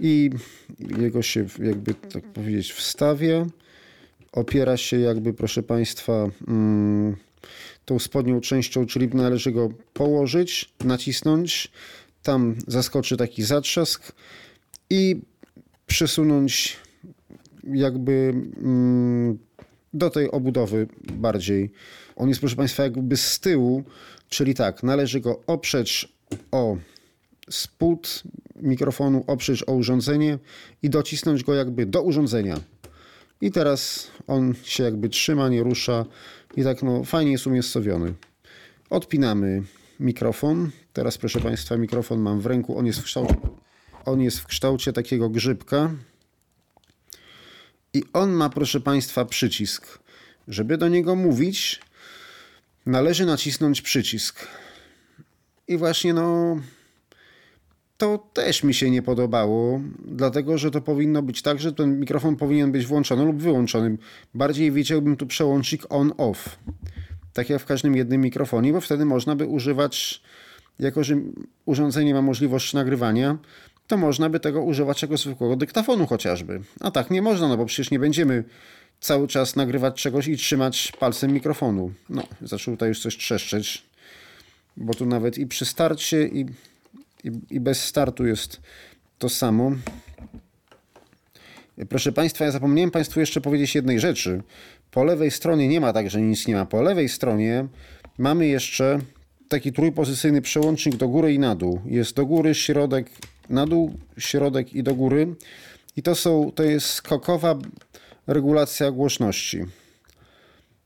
i 0.01 0.31
jego 0.99 1.23
się 1.23 1.47
jakby 1.63 1.95
tak 1.95 2.25
powiedzieć 2.25 2.73
wstawia, 2.73 3.47
opiera 4.33 4.77
się 4.77 4.99
jakby 4.99 5.35
proszę 5.35 5.63
Państwa 5.63 6.31
mm, 6.49 7.17
tą 7.85 7.99
spodnią 7.99 8.41
częścią, 8.41 8.87
czyli 8.87 9.09
należy 9.09 9.53
go 9.53 9.69
położyć, 9.93 10.73
nacisnąć, 10.85 11.71
tam 12.23 12.57
zaskoczy 12.67 13.17
taki 13.17 13.43
zatrzask 13.43 14.13
i 14.91 15.21
przesunąć 15.87 16.77
jakby 17.65 18.35
mm, 18.63 19.39
do 19.95 20.11
tej 20.11 20.31
obudowy 20.31 20.89
bardziej. 21.13 21.71
On 22.17 22.29
jest 22.29 22.41
proszę 22.41 22.57
Państwa 22.57 22.83
jakby 22.83 23.17
z 23.17 23.41
tyłu, 23.41 23.85
czyli 24.29 24.55
tak, 24.55 24.83
należy 24.83 25.21
go 25.21 25.41
oprzeć 25.47 26.09
o 26.51 26.77
spód 27.51 28.23
mikrofonu, 28.63 29.25
oprzeć 29.27 29.63
o 29.67 29.73
urządzenie 29.73 30.39
i 30.83 30.91
docisnąć 30.91 31.45
go 31.45 31.55
jakby 31.55 31.87
do 31.87 32.03
urządzenia. 32.03 32.61
I 33.41 33.51
teraz 33.51 34.11
on 34.27 34.55
się 34.63 34.85
jakby 34.85 35.09
trzyma, 35.09 35.49
nie 35.49 35.63
rusza 35.63 36.05
i 36.57 36.65
tak 36.65 36.83
no 36.83 37.05
fajnie 37.05 37.33
jest 37.33 37.47
umiejscowiony. 37.47 38.15
Odpinamy 38.91 39.63
mikrofon. 40.01 40.71
Teraz 40.93 41.19
proszę 41.19 41.41
Państwa 41.41 41.77
mikrofon 41.77 42.21
mam 42.21 42.41
w 42.41 42.47
ręku. 42.47 42.79
On 42.79 42.87
jest 42.87 42.99
w 42.99 43.05
kształcie, 43.05 43.35
on 44.05 44.21
jest 44.21 44.39
w 44.39 44.47
kształcie 44.47 44.93
takiego 44.93 45.29
grzybka. 45.29 45.91
I 47.95 48.03
on 48.13 48.33
ma 48.33 48.51
proszę 48.51 48.81
Państwa 48.81 49.25
przycisk. 49.25 49.99
Żeby 50.49 50.79
do 50.79 50.89
niego 50.89 51.15
mówić 51.15 51.81
należy 52.87 53.27
nacisnąć 53.27 53.83
przycisk. 53.83 54.47
I 55.69 55.77
właśnie 55.77 56.15
no 56.15 56.57
to 57.99 58.19
też 58.33 58.63
mi 58.63 58.75
się 58.75 58.91
nie 58.91 59.03
podobało, 59.03 59.81
dlatego 60.05 60.59
że 60.59 60.71
to 60.71 60.81
powinno 60.81 61.23
być 61.23 61.43
tak, 61.43 61.61
że 61.61 61.73
ten 61.73 62.01
mikrofon 62.01 62.37
powinien 62.37 62.73
być 62.73 62.87
włączony 62.87 63.25
lub 63.25 63.43
wyłączony. 63.43 63.99
Bardziej 64.35 64.73
widziałbym 64.73 65.17
tu 65.17 65.27
przełącznik 65.27 65.83
on-off, 65.89 66.59
tak 67.33 67.51
jak 67.51 67.63
w 67.63 67.67
każdym 67.67 67.97
jednym 67.97 68.21
mikrofonie, 68.21 68.73
bo 68.73 68.81
wtedy 68.81 69.05
można 69.05 69.37
by 69.37 69.47
używać, 69.47 70.23
jako 70.79 71.05
że 71.05 71.17
urządzenie 71.65 72.15
ma 72.15 72.23
możliwość 72.23 72.75
nagrywania, 72.75 73.39
to 73.87 73.97
można 73.97 74.31
by 74.31 74.41
tego 74.41 74.63
używać 74.63 75.03
jako 75.03 75.17
zwykłego 75.17 75.57
dyktafonu 75.57 76.07
chociażby. 76.07 76.61
A 76.81 76.91
tak 76.91 77.11
nie 77.11 77.23
można, 77.23 77.49
no 77.49 77.57
bo 77.57 77.67
przecież 77.67 77.91
nie 77.91 77.99
będziemy 77.99 78.45
cały 79.01 79.29
czas 79.29 79.57
nagrywać 79.57 80.03
czegoś 80.03 80.29
i 80.29 80.37
trzymać 80.37 80.93
palcem 81.01 81.33
mikrofonu. 81.33 81.93
No, 82.11 82.23
zaczął 82.43 82.75
tutaj 82.75 82.89
już 82.89 83.01
coś 83.01 83.17
trzeszczeć, 83.17 83.83
bo 84.77 84.95
tu 84.95 85.07
nawet 85.07 85.39
i 85.39 85.47
przy 85.47 85.65
starcie, 85.65 86.29
i, 86.29 86.47
i, 87.25 87.31
i 87.51 87.61
bez 87.61 87.85
startu 87.85 88.27
jest 88.27 88.61
to 89.19 89.29
samo. 89.29 89.73
Proszę 91.89 92.13
Państwa, 92.13 92.45
ja 92.45 92.51
zapomniałem 92.51 92.91
Państwu 92.91 93.21
jeszcze 93.21 93.41
powiedzieć 93.41 93.75
jednej 93.75 94.01
rzeczy. 94.01 94.43
Po 94.91 95.05
lewej 95.05 95.31
stronie 95.31 95.69
nie 95.69 95.81
ma 95.81 95.93
tak, 95.93 96.11
że 96.11 96.21
nic 96.21 96.47
nie 96.47 96.55
ma. 96.55 96.67
Po 96.67 96.83
lewej 96.83 97.09
stronie 97.09 97.67
mamy 98.19 98.47
jeszcze 98.47 98.99
taki 99.49 99.73
trójpozycyjny 99.73 100.43
przełącznik 100.43 100.97
do 100.97 101.09
góry 101.09 101.35
i 101.35 101.39
na 101.39 101.55
dół. 101.55 101.81
Jest 101.87 102.17
do 102.17 102.27
góry, 102.27 102.55
środek, 102.55 103.11
na 103.51 103.67
dół, 103.67 103.95
środek 104.19 104.75
i 104.75 104.83
do 104.83 104.95
góry. 104.95 105.35
I 105.97 106.03
to 106.03 106.15
są, 106.15 106.53
to 106.55 106.63
jest 106.63 106.87
skokowa 106.87 107.59
regulacja 108.27 108.91
głośności. 108.91 109.65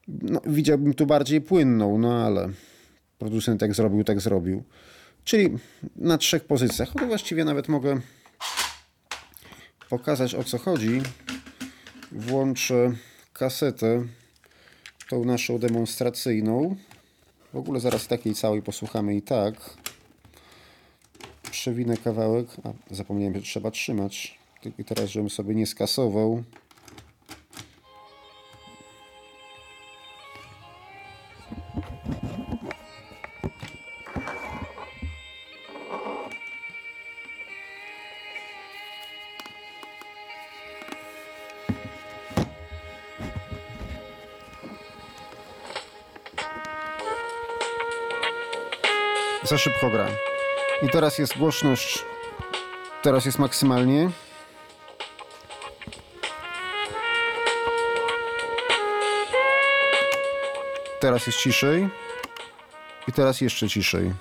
No, 0.08 0.40
widziałbym 0.46 0.94
tu 0.94 1.06
bardziej 1.06 1.40
płynną, 1.40 1.98
no 1.98 2.24
ale 2.24 2.48
producent 3.18 3.62
jak 3.62 3.74
zrobił, 3.74 4.04
tak 4.04 4.20
zrobił. 4.20 4.62
Czyli 5.24 5.58
na 5.96 6.18
trzech 6.18 6.44
pozycjach. 6.44 6.94
No 6.94 7.06
właściwie 7.06 7.44
nawet 7.44 7.68
mogę 7.68 8.00
pokazać 9.88 10.34
o 10.34 10.44
co 10.44 10.58
chodzi. 10.58 11.02
Włączę 12.12 12.92
kasetę, 13.32 14.06
tą 15.08 15.24
naszą 15.24 15.58
demonstracyjną. 15.58 16.76
W 17.52 17.56
ogóle 17.56 17.80
zaraz 17.80 18.06
takiej 18.06 18.34
całej 18.34 18.62
posłuchamy 18.62 19.16
i 19.16 19.22
tak. 19.22 19.54
Przewinę 21.50 21.96
kawałek. 21.96 22.46
A, 22.64 22.94
zapomniałem, 22.94 23.34
że 23.34 23.42
trzeba 23.42 23.70
trzymać. 23.70 24.38
I 24.78 24.84
teraz, 24.84 25.10
żebym 25.10 25.30
sobie 25.30 25.54
nie 25.54 25.66
skasował. 25.66 26.42
Za 49.50 49.58
szybko 49.58 49.90
gra. 49.90 50.06
I 50.82 50.88
teraz 50.88 51.18
jest 51.18 51.38
głośność. 51.38 52.04
Teraz 53.02 53.24
jest 53.24 53.38
maksymalnie. 53.38 54.10
Teraz 61.00 61.26
jest 61.26 61.38
ciszej. 61.38 61.88
I 63.08 63.12
teraz 63.12 63.40
jeszcze 63.40 63.68
ciszej. 63.68 64.12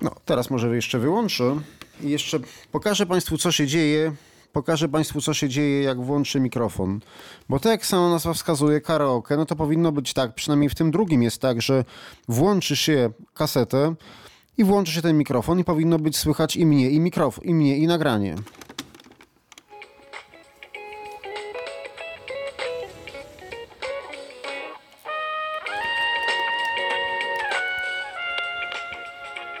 No, 0.00 0.10
teraz 0.24 0.50
może 0.50 0.76
jeszcze 0.76 0.98
wyłączę. 0.98 1.60
I 2.00 2.10
jeszcze 2.10 2.38
pokażę 2.72 3.06
Państwu, 3.06 3.38
co 3.38 3.52
się 3.52 3.66
dzieje. 3.66 4.12
Pokażę 4.58 4.88
Państwu, 4.88 5.20
co 5.20 5.34
się 5.34 5.48
dzieje, 5.48 5.82
jak 5.82 6.00
włączy 6.00 6.40
mikrofon. 6.40 7.00
Bo 7.48 7.60
tak 7.60 7.72
jak 7.72 7.86
sama 7.86 8.10
nazwa 8.10 8.34
wskazuje, 8.34 8.80
karaoke, 8.80 9.36
no 9.36 9.46
to 9.46 9.56
powinno 9.56 9.92
być 9.92 10.12
tak, 10.12 10.34
przynajmniej 10.34 10.70
w 10.70 10.74
tym 10.74 10.90
drugim 10.90 11.22
jest 11.22 11.40
tak, 11.40 11.62
że 11.62 11.84
włączy 12.28 12.76
się 12.76 13.10
kasetę 13.34 13.94
i 14.56 14.64
włączy 14.64 14.92
się 14.92 15.02
ten 15.02 15.18
mikrofon 15.18 15.58
i 15.58 15.64
powinno 15.64 15.98
być 15.98 16.16
słychać 16.16 16.56
i 16.56 16.66
mnie, 16.66 16.90
i 16.90 17.00
mikrofon, 17.00 17.44
i 17.44 17.54
mnie, 17.54 17.78
i 17.78 17.86
nagranie. 17.86 18.34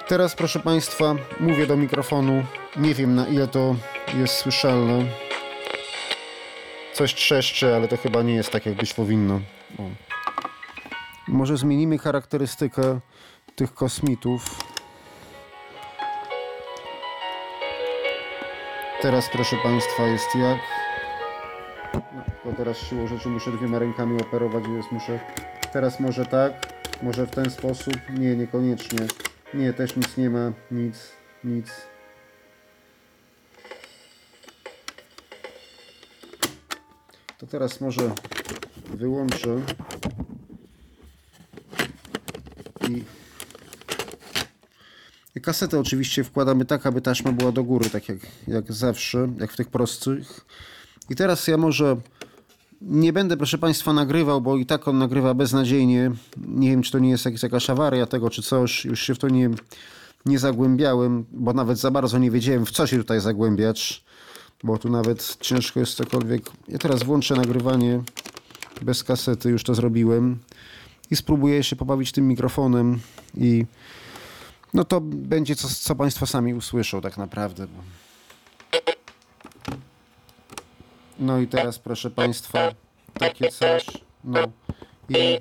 Teraz, 0.08 0.34
proszę 0.34 0.60
Państwa, 0.60 1.14
mówię 1.40 1.66
do 1.66 1.76
mikrofonu. 1.76 2.44
Nie 2.76 2.94
wiem 2.94 3.14
na 3.14 3.26
ile 3.26 3.48
to 3.48 3.76
jest 4.14 4.34
słyszalne. 4.34 5.04
Coś 6.92 7.14
trzeszczy, 7.14 7.74
ale 7.74 7.88
to 7.88 7.96
chyba 7.96 8.22
nie 8.22 8.34
jest 8.34 8.50
tak, 8.50 8.66
jak 8.66 8.74
być 8.74 8.94
powinno. 8.94 9.40
O. 9.78 9.82
Może 11.28 11.56
zmienimy 11.56 11.98
charakterystykę 11.98 13.00
tych 13.56 13.74
kosmitów. 13.74 14.60
Teraz, 19.02 19.28
proszę 19.32 19.56
Państwa, 19.62 20.02
jest 20.02 20.34
jak. 20.34 20.58
No, 21.94 22.00
to 22.44 22.52
teraz 22.56 22.78
siłą 22.78 23.06
rzeczy 23.06 23.28
muszę 23.28 23.50
dwiema 23.50 23.78
rękami 23.78 24.20
operować, 24.20 24.64
więc 24.64 24.92
muszę. 24.92 25.20
Teraz 25.72 26.00
może 26.00 26.26
tak, 26.26 26.52
może 27.02 27.26
w 27.26 27.30
ten 27.30 27.50
sposób. 27.50 27.94
Nie, 28.18 28.36
niekoniecznie. 28.36 28.98
Nie, 29.54 29.72
też 29.72 29.96
nic 29.96 30.16
nie 30.16 30.30
ma. 30.30 30.52
Nic, 30.70 31.12
nic. 31.44 31.88
To 37.38 37.46
teraz 37.46 37.80
może 37.80 38.12
wyłączę 38.94 39.60
i 45.34 45.40
kasetę 45.40 45.80
oczywiście 45.80 46.24
wkładamy 46.24 46.64
tak, 46.64 46.86
aby 46.86 47.00
taśma 47.00 47.32
była 47.32 47.52
do 47.52 47.64
góry, 47.64 47.90
tak 47.90 48.08
jak, 48.08 48.18
jak 48.48 48.72
zawsze, 48.72 49.28
jak 49.40 49.52
w 49.52 49.56
tych 49.56 49.68
prostych. 49.68 50.46
I 51.10 51.16
teraz 51.16 51.48
ja 51.48 51.56
może 51.56 51.96
nie 52.80 53.12
będę, 53.12 53.36
proszę 53.36 53.58
Państwa, 53.58 53.92
nagrywał, 53.92 54.40
bo 54.40 54.56
i 54.56 54.66
tak 54.66 54.88
on 54.88 54.98
nagrywa 54.98 55.34
beznadziejnie. 55.34 56.10
Nie 56.36 56.70
wiem, 56.70 56.82
czy 56.82 56.92
to 56.92 56.98
nie 56.98 57.10
jest 57.10 57.24
jakaś, 57.24 57.42
jakaś 57.42 57.70
awaria 57.70 58.06
tego, 58.06 58.30
czy 58.30 58.42
coś. 58.42 58.84
Już 58.84 59.02
się 59.02 59.14
w 59.14 59.18
to 59.18 59.28
nie, 59.28 59.50
nie 60.26 60.38
zagłębiałem, 60.38 61.24
bo 61.30 61.52
nawet 61.52 61.78
za 61.78 61.90
bardzo 61.90 62.18
nie 62.18 62.30
wiedziałem, 62.30 62.66
w 62.66 62.70
co 62.70 62.86
się 62.86 62.98
tutaj 62.98 63.20
zagłębiać. 63.20 64.04
Bo 64.64 64.78
tu 64.78 64.88
nawet 64.88 65.36
ciężko 65.40 65.80
jest 65.80 65.94
cokolwiek. 65.94 66.50
Ja 66.68 66.78
teraz 66.78 67.02
włączę 67.02 67.34
nagrywanie 67.34 68.02
bez 68.82 69.04
kasety, 69.04 69.48
już 69.50 69.64
to 69.64 69.74
zrobiłem. 69.74 70.38
I 71.10 71.16
spróbuję 71.16 71.62
się 71.62 71.76
pobawić 71.76 72.12
tym 72.12 72.28
mikrofonem 72.28 73.00
i 73.36 73.64
no 74.74 74.84
to 74.84 75.00
będzie 75.00 75.56
co, 75.56 75.68
co 75.68 75.94
Państwo 75.94 76.26
sami 76.26 76.54
usłyszą 76.54 77.00
tak 77.00 77.16
naprawdę. 77.16 77.66
No 81.18 81.38
i 81.38 81.46
teraz 81.46 81.78
proszę 81.78 82.10
Państwa, 82.10 82.70
takie 83.14 83.48
coś. 83.48 83.86
No 84.24 84.40
i 85.08 85.40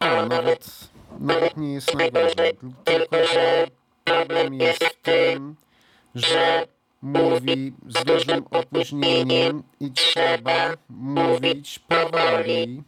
o, 0.00 0.26
nawet, 0.26 0.88
nawet 1.20 1.56
nie 1.56 1.72
jest 1.72 1.94
najgorzej. 1.94 2.58
Tylko, 2.84 3.16
że 3.34 3.66
problem 4.04 4.54
jest 4.54 4.84
w 4.84 5.02
tym, 5.02 5.56
że 6.14 6.66
mówi 7.02 7.72
z 7.88 8.04
dużym 8.04 8.44
opóźnieniem 8.50 9.62
i 9.80 9.90
trzeba 9.90 10.74
mówić 10.88 11.78
powoli. 11.78 12.82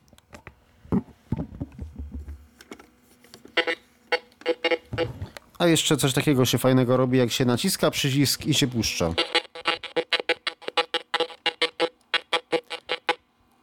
A 5.58 5.66
jeszcze 5.66 5.96
coś 5.96 6.12
takiego 6.12 6.44
się 6.44 6.58
fajnego 6.58 6.96
robi, 6.96 7.18
jak 7.18 7.30
się 7.32 7.44
naciska 7.44 7.90
przycisk 7.90 8.46
i 8.46 8.54
się 8.54 8.66
puszcza. 8.66 9.14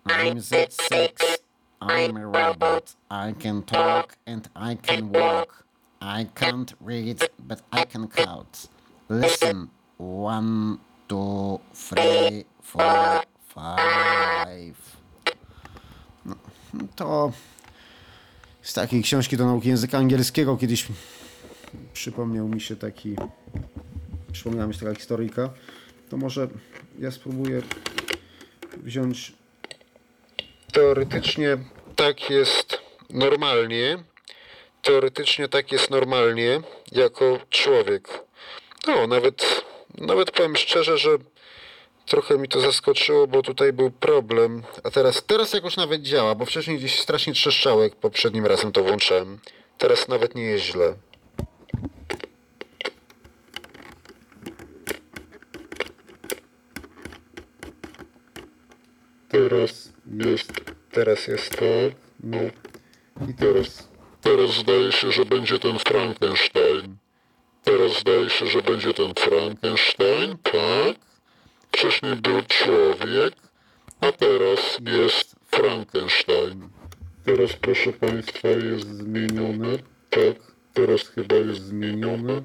I'm 0.06 0.40
Z6. 0.40 1.38
I'm 1.82 2.18
a 2.18 2.24
robot. 2.24 2.96
I 3.12 3.34
can 3.44 3.64
talk 3.64 4.18
and 4.26 4.50
I 4.56 4.78
can 4.78 5.12
walk. 5.12 5.64
I 6.02 6.26
can't 6.36 6.74
read, 6.82 7.30
but 7.40 7.62
I 7.72 7.86
can 7.86 8.08
count. 8.08 8.70
Listen. 9.10 9.68
One, 10.00 10.78
two, 11.08 11.60
three, 11.90 12.46
four, 12.62 13.22
five. 13.54 14.98
No, 16.26 16.36
to 16.96 17.32
z 18.62 18.74
takiej 18.74 19.04
książki 19.04 19.38
do 19.38 19.46
nauki 19.46 19.70
języka 19.70 19.98
angielskiego 19.98 20.58
kiedyś 20.58 20.88
przypomniał 21.94 22.48
mi 22.48 22.62
się 22.62 22.76
taki 22.76 23.16
przypomniała 24.32 24.68
mi 24.68 24.74
się 24.74 24.80
taka 24.80 24.96
historyjka. 24.96 25.50
To 26.10 26.18
może 26.18 26.48
ja 27.00 27.12
spróbuję 27.12 27.62
wziąć 28.84 29.34
teoretycznie 30.72 31.58
tak 31.96 32.30
jest 32.30 32.82
normalnie. 33.10 34.04
Teoretycznie 34.82 35.48
tak 35.48 35.72
jest 35.72 35.90
normalnie 35.90 36.62
jako 36.92 37.40
człowiek. 37.50 38.10
No, 38.88 39.08
nawet, 39.08 39.66
nawet 39.96 40.32
powiem 40.32 40.56
szczerze, 40.56 40.98
że 40.98 41.10
trochę 42.06 42.38
mi 42.38 42.48
to 42.48 42.60
zaskoczyło, 42.62 43.28
bo 43.28 43.42
tutaj 43.42 43.74
był 43.74 43.92
problem. 43.92 44.64
A 44.84 44.92
teraz, 44.92 45.24
teraz 45.26 45.54
jakoś 45.54 45.78
nawet 45.78 46.02
działa, 46.02 46.36
bo 46.36 46.46
wcześniej 46.46 46.78
gdzieś 46.78 47.00
strasznie 47.00 47.34
trzeszczało, 47.34 47.84
jak 47.84 47.96
poprzednim 47.96 48.46
razem 48.46 48.72
to 48.72 48.84
włączałem. 48.84 49.40
Teraz 49.78 50.08
nawet 50.08 50.36
nie 50.36 50.44
jest 50.44 50.66
źle. 50.66 50.94
Teraz 59.30 59.94
jest, 60.18 60.52
teraz 60.92 61.28
jest 61.28 61.58
to, 61.58 61.66
no 62.24 62.38
i 63.30 63.34
teraz, 63.34 63.88
teraz 64.22 64.52
zdaje 64.52 64.92
się, 64.92 65.12
że 65.12 65.26
będzie 65.26 65.60
ten 65.60 65.80
Frankenstein. 65.80 66.67
Teraz 67.68 68.00
zdaje 68.00 68.30
się, 68.30 68.48
że 68.48 68.62
będzie 68.62 68.94
ten 68.94 69.14
Frankenstein, 69.14 70.38
tak? 70.44 70.96
Wcześniej 71.72 72.16
był 72.16 72.42
człowiek, 72.42 73.34
a 74.02 74.12
teraz 74.12 74.78
jest 74.86 75.36
Frankenstein. 75.52 76.70
teraz 77.26 77.54
proszę 77.54 77.94
Państwa 77.94 78.48
jest 78.48 78.98
zmienione, 78.98 79.68
tak, 80.10 80.36
teraz 80.74 81.02
chyba 81.08 81.36
jest 81.36 81.62
zmienione 81.62 82.42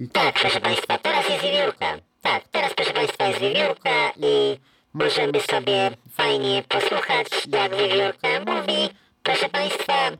i 0.00 0.08
Tak, 0.08 0.34
proszę 0.34 0.60
Państwa, 0.60 0.98
teraz 0.98 1.28
jest 1.28 1.42
wiewiórka. 1.42 1.98
Tak, 2.22 2.48
teraz 2.48 2.74
proszę 2.74 2.92
Państwa 2.92 3.26
jest 3.28 3.40
wiewiórka 3.40 4.12
i 4.16 4.58
możemy 4.94 5.40
sobie 5.40 5.90
fajnie 6.12 6.64
posłuchać, 6.68 7.28
jak 7.52 7.76
wiewiórka 7.76 8.28
mówi. 8.46 8.88
Proszę 9.22 9.48
Państwa, 9.48 10.10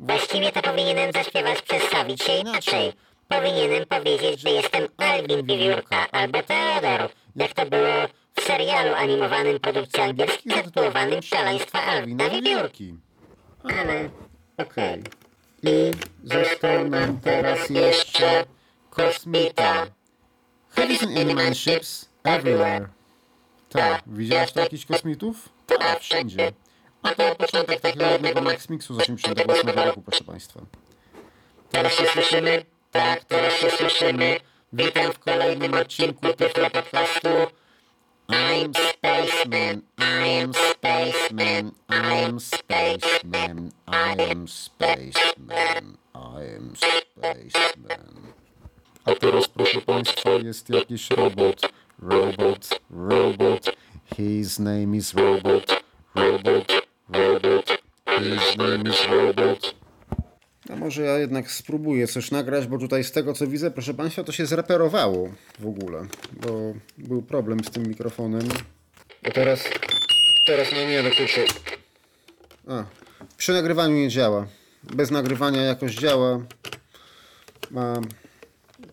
właściwie 0.00 0.52
to 0.52 0.62
powinienem 0.62 1.12
zaśpiewać, 1.12 1.62
przedstawić 1.62 2.22
się 2.22 2.32
inaczej. 2.32 2.92
Powinienem 3.28 3.86
powiedzieć, 3.86 4.40
że 4.40 4.50
jestem 4.50 4.88
Alvin 4.96 5.46
Wiewiórka 5.46 6.10
albo 6.10 6.42
Teodor, 6.42 7.10
jak 7.36 7.54
to 7.54 7.66
było 7.66 8.08
w 8.34 8.40
serialu 8.40 8.94
animowanym 8.94 9.60
produkcji 9.60 10.00
angielskiej 10.02 10.52
zatytułowanym 10.52 11.22
Szaleństwa 11.22 11.82
Alvina 11.82 12.28
Wiewiórki. 12.28 12.94
Ale 13.64 14.10
okej. 14.58 15.02
I 15.62 15.90
został 16.24 16.88
nam 16.88 17.20
teraz 17.20 17.70
jeszcze 17.70 18.44
kosmita. 18.90 19.86
Heavies 20.70 21.02
and 21.02 21.18
Animal 21.18 21.54
Ships 21.54 22.08
everywhere. 22.24 22.88
Tak, 23.68 24.02
widziałeś 24.06 24.52
to 24.52 24.60
jakichś 24.60 24.86
kosmitów? 24.86 25.48
Tak, 25.66 26.00
wszędzie. 26.00 26.52
A 27.02 27.14
to 27.14 27.34
początek 27.34 27.80
takiego 27.80 28.06
jednego 28.06 28.40
Max 28.40 28.68
Mixu 28.70 28.94
z 28.94 28.98
88 28.98 29.70
roku, 29.70 30.02
proszę 30.02 30.24
Państwa. 30.24 30.60
Teraz 31.70 31.94
się 31.94 32.06
słyszymy? 32.06 32.64
Tak, 32.90 33.24
teraz 33.24 33.54
się 33.54 33.70
słyszymy. 33.70 34.40
Witam 34.72 35.12
w 35.12 35.18
kolejnym 35.18 35.74
odcinku 35.74 36.32
Tyflo 36.32 36.70
Podcastu. 36.70 37.28
I'm 38.28 38.72
Spaceman, 38.74 39.82
I 39.98 40.42
am 40.42 40.52
Spaceman, 40.54 41.72
I 41.88 42.24
am 42.24 42.40
Spaceman, 42.40 43.72
I 43.88 44.30
am 44.30 44.48
Spaceman, 44.48 45.96
I 46.14 46.42
am 46.56 46.76
Spaceman. 46.76 48.32
A 49.04 49.14
teraz, 49.14 49.48
proszę 49.48 49.80
Państwa, 49.80 50.30
Jest 50.30 50.70
jakiś 50.70 51.10
robot, 51.10 51.72
robot, 52.02 52.80
robot. 52.90 53.76
His 54.16 54.58
name 54.58 54.96
is 54.96 55.14
robot, 55.14 55.82
robot, 56.14 56.79
robot. 57.12 57.80
his 58.18 58.56
name 58.56 58.90
is 58.90 59.06
Robot. 59.10 59.74
A 60.70 60.76
może 60.76 61.02
ja 61.02 61.18
jednak 61.18 61.50
spróbuję 61.50 62.06
coś 62.06 62.30
nagrać, 62.30 62.66
bo 62.66 62.78
tutaj 62.78 63.04
z 63.04 63.12
tego 63.12 63.34
co 63.34 63.46
widzę, 63.46 63.70
proszę 63.70 63.94
Państwa, 63.94 64.24
to 64.24 64.32
się 64.32 64.46
zreperowało 64.46 65.28
w 65.58 65.66
ogóle, 65.66 66.06
bo 66.32 66.74
był 66.98 67.22
problem 67.22 67.64
z 67.64 67.70
tym 67.70 67.82
mikrofonem. 67.86 68.48
A 69.22 69.30
teraz, 69.30 69.64
teraz 70.46 70.68
no 70.72 70.78
nie, 70.78 71.02
no 71.02 71.10
kurczę. 71.10 71.44
A, 72.68 72.84
przy 73.36 73.52
nagrywaniu 73.52 73.96
nie 73.96 74.08
działa. 74.08 74.46
Bez 74.82 75.10
nagrywania 75.10 75.62
jakoś 75.62 75.94
działa. 75.94 76.40
A 77.76 77.94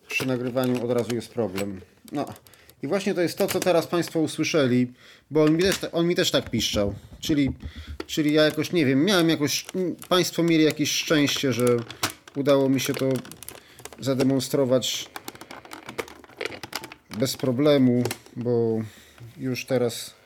przy 0.07 0.27
nagrywaniu 0.27 0.83
od 0.85 0.91
razu 0.91 1.15
jest 1.15 1.33
problem. 1.33 1.81
No 2.11 2.25
i 2.83 2.87
właśnie 2.87 3.13
to 3.13 3.21
jest 3.21 3.37
to, 3.37 3.47
co 3.47 3.59
teraz 3.59 3.87
Państwo 3.87 4.19
usłyszeli, 4.19 4.93
bo 5.31 5.43
on 5.43 5.55
mi 5.55 5.63
też, 5.63 5.79
on 5.91 6.07
mi 6.07 6.15
też 6.15 6.31
tak 6.31 6.49
piszczał. 6.49 6.95
Czyli, 7.19 7.51
czyli 8.07 8.33
ja 8.33 8.43
jakoś, 8.43 8.71
nie 8.71 8.85
wiem, 8.85 9.05
miałem 9.05 9.29
jakoś, 9.29 9.65
Państwo 10.09 10.43
mieli 10.43 10.63
jakieś 10.63 10.91
szczęście, 10.91 11.53
że 11.53 11.65
udało 12.35 12.69
mi 12.69 12.79
się 12.79 12.93
to 12.93 13.09
zademonstrować 13.99 15.09
bez 17.19 17.37
problemu, 17.37 18.03
bo 18.35 18.81
już 19.37 19.65
teraz 19.65 20.17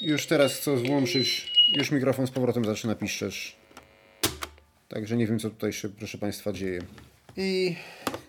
już 0.00 0.26
teraz 0.26 0.54
chcę 0.54 0.76
włączyć, 0.76 1.52
już 1.72 1.90
mikrofon 1.90 2.26
z 2.26 2.30
powrotem 2.30 2.64
zaczyna 2.64 2.94
piszczeć. 2.94 3.56
Także 4.88 5.16
nie 5.16 5.26
wiem, 5.26 5.38
co 5.38 5.50
tutaj 5.50 5.72
się, 5.72 5.88
proszę 5.88 6.18
Państwa, 6.18 6.52
dzieje. 6.52 6.82
I 7.36 7.76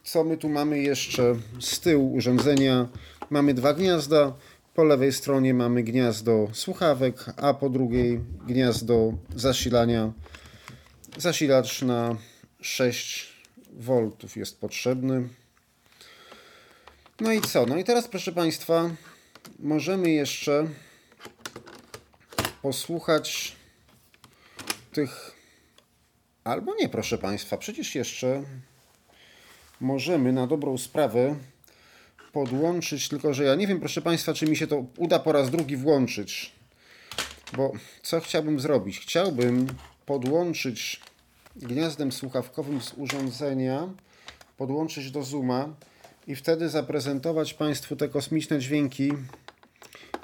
co 0.06 0.24
my 0.24 0.38
tu 0.38 0.50
mamy 0.50 0.80
jeszcze 0.80 1.36
z 1.60 1.80
tyłu 1.80 2.14
urządzenia? 2.14 2.88
Mamy 3.30 3.54
dwa 3.54 3.74
gniazda. 3.74 4.34
Po 4.74 4.84
lewej 4.84 5.14
stronie 5.14 5.54
mamy 5.54 5.84
gniazdo 5.84 6.48
słuchawek, 6.54 7.26
a 7.38 7.54
po 7.54 7.70
drugiej 7.70 8.20
gniazdo 8.48 9.14
zasilania. 9.36 10.12
Zasilacz 11.18 11.82
na 11.82 12.18
6 12.62 13.34
V 13.74 14.12
jest 14.36 14.60
potrzebny. 14.60 15.30
No 17.20 17.32
i 17.32 17.42
co? 17.42 17.66
No 17.66 17.78
i 17.78 17.84
teraz, 17.84 18.08
proszę 18.08 18.32
Państwa, 18.32 18.90
możemy 19.60 20.12
jeszcze 20.12 20.68
posłuchać 22.62 23.56
tych. 24.92 25.32
Albo 26.44 26.76
nie, 26.76 26.90
proszę 26.90 27.18
Państwa, 27.18 27.58
przecież 27.58 27.96
jeszcze 27.96 28.44
możemy 29.82 30.34
na 30.34 30.48
dobrą 30.48 30.78
sprawę 30.78 31.36
podłączyć, 32.34 33.10
tylko 33.10 33.34
że 33.34 33.44
ja 33.44 33.56
nie 33.56 33.68
wiem, 33.68 33.80
proszę 33.80 34.02
Państwa, 34.02 34.34
czy 34.34 34.46
mi 34.46 34.58
się 34.58 34.68
to 34.68 34.86
uda 34.98 35.20
po 35.20 35.32
raz 35.32 35.50
drugi 35.50 35.78
włączyć. 35.78 36.52
Bo 37.58 37.72
co 38.04 38.20
chciałbym 38.20 38.60
zrobić? 38.60 39.00
Chciałbym 39.00 39.68
podłączyć 40.06 41.02
gniazdem 41.56 42.12
słuchawkowym 42.12 42.82
z 42.82 42.94
urządzenia, 42.98 43.90
podłączyć 44.58 45.12
do 45.12 45.24
Zooma 45.24 45.74
i 46.28 46.36
wtedy 46.36 46.70
zaprezentować 46.70 47.54
Państwu 47.54 47.96
te 47.96 48.10
kosmiczne 48.10 48.60
dźwięki 48.60 49.12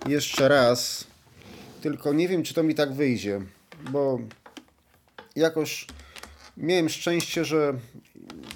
jeszcze 0.08 0.48
raz. 0.48 1.08
Tylko 1.82 2.14
nie 2.14 2.28
wiem, 2.28 2.44
czy 2.44 2.54
to 2.54 2.64
mi 2.64 2.76
tak 2.76 2.94
wyjdzie, 2.94 3.42
bo 3.92 4.20
jakoś 5.36 5.88
miałem 6.58 6.90
szczęście, 6.90 7.46
że 7.46 7.74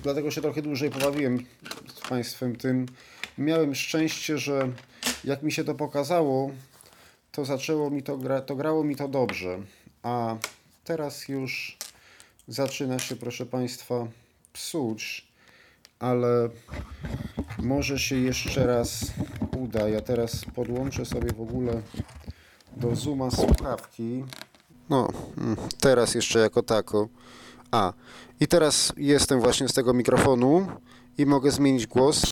dlatego 0.06 0.32
się 0.32 0.42
trochę 0.42 0.62
dłużej 0.62 0.90
pobawiłem 0.90 1.46
z 1.96 2.10
Państwem 2.10 2.56
tym. 2.56 2.86
Miałem 3.38 3.76
szczęście, 3.76 4.38
że 4.38 4.70
jak 5.24 5.44
mi 5.44 5.52
się 5.52 5.64
to 5.64 5.76
pokazało, 5.76 6.52
to 7.32 7.46
zaczęło 7.46 7.90
mi 7.90 8.04
to, 8.04 8.18
gra, 8.18 8.42
to 8.42 8.56
grało 8.56 8.84
mi 8.84 8.96
to 8.96 9.08
dobrze. 9.08 9.60
A 10.04 10.36
teraz 10.84 11.28
już 11.28 11.78
zaczyna 12.48 13.00
się, 13.00 13.16
proszę 13.16 13.46
Państwa, 13.46 14.08
psuć, 14.54 15.28
ale 16.00 16.50
może 17.60 18.00
się 18.00 18.16
jeszcze 18.16 18.68
raz 18.68 19.12
uda. 19.58 19.90
Ja 19.90 20.02
teraz 20.02 20.46
podłączę 20.56 21.06
sobie 21.06 21.34
w 21.34 21.42
ogóle 21.42 21.82
do 22.78 22.96
Zooma 22.96 23.32
słuchawki. 23.32 24.24
No, 24.90 25.10
mm, 25.38 25.58
teraz 25.80 26.16
jeszcze 26.16 26.40
jako 26.40 26.64
tako. 26.64 27.08
A, 27.76 27.94
i 28.40 28.48
teraz 28.48 28.94
jestem 28.98 29.40
właśnie 29.42 29.68
z 29.70 29.74
tego 29.74 29.94
mikrofonu 29.94 30.68
i 31.18 31.26
mogę 31.26 31.52
zmienić 31.52 31.88
głos. 31.88 32.32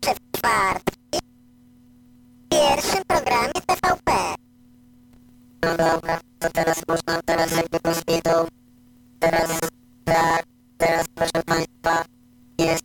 Czwartki 0.00 1.18
w 2.44 2.48
pierwszym 2.48 3.02
programie 3.06 3.52
TVP. 3.52 4.12
No 5.62 5.76
dobra, 5.76 6.20
to 6.38 6.50
teraz 6.50 6.82
można, 6.88 7.22
teraz 7.22 7.56
jakby 7.56 7.80
go 7.80 7.94
zwiedzą. 7.94 8.46
Teraz, 9.20 9.58
tak, 10.04 10.44
teraz 10.78 11.06
proszę 11.14 11.42
Państwa, 11.46 12.04
jest, 12.58 12.84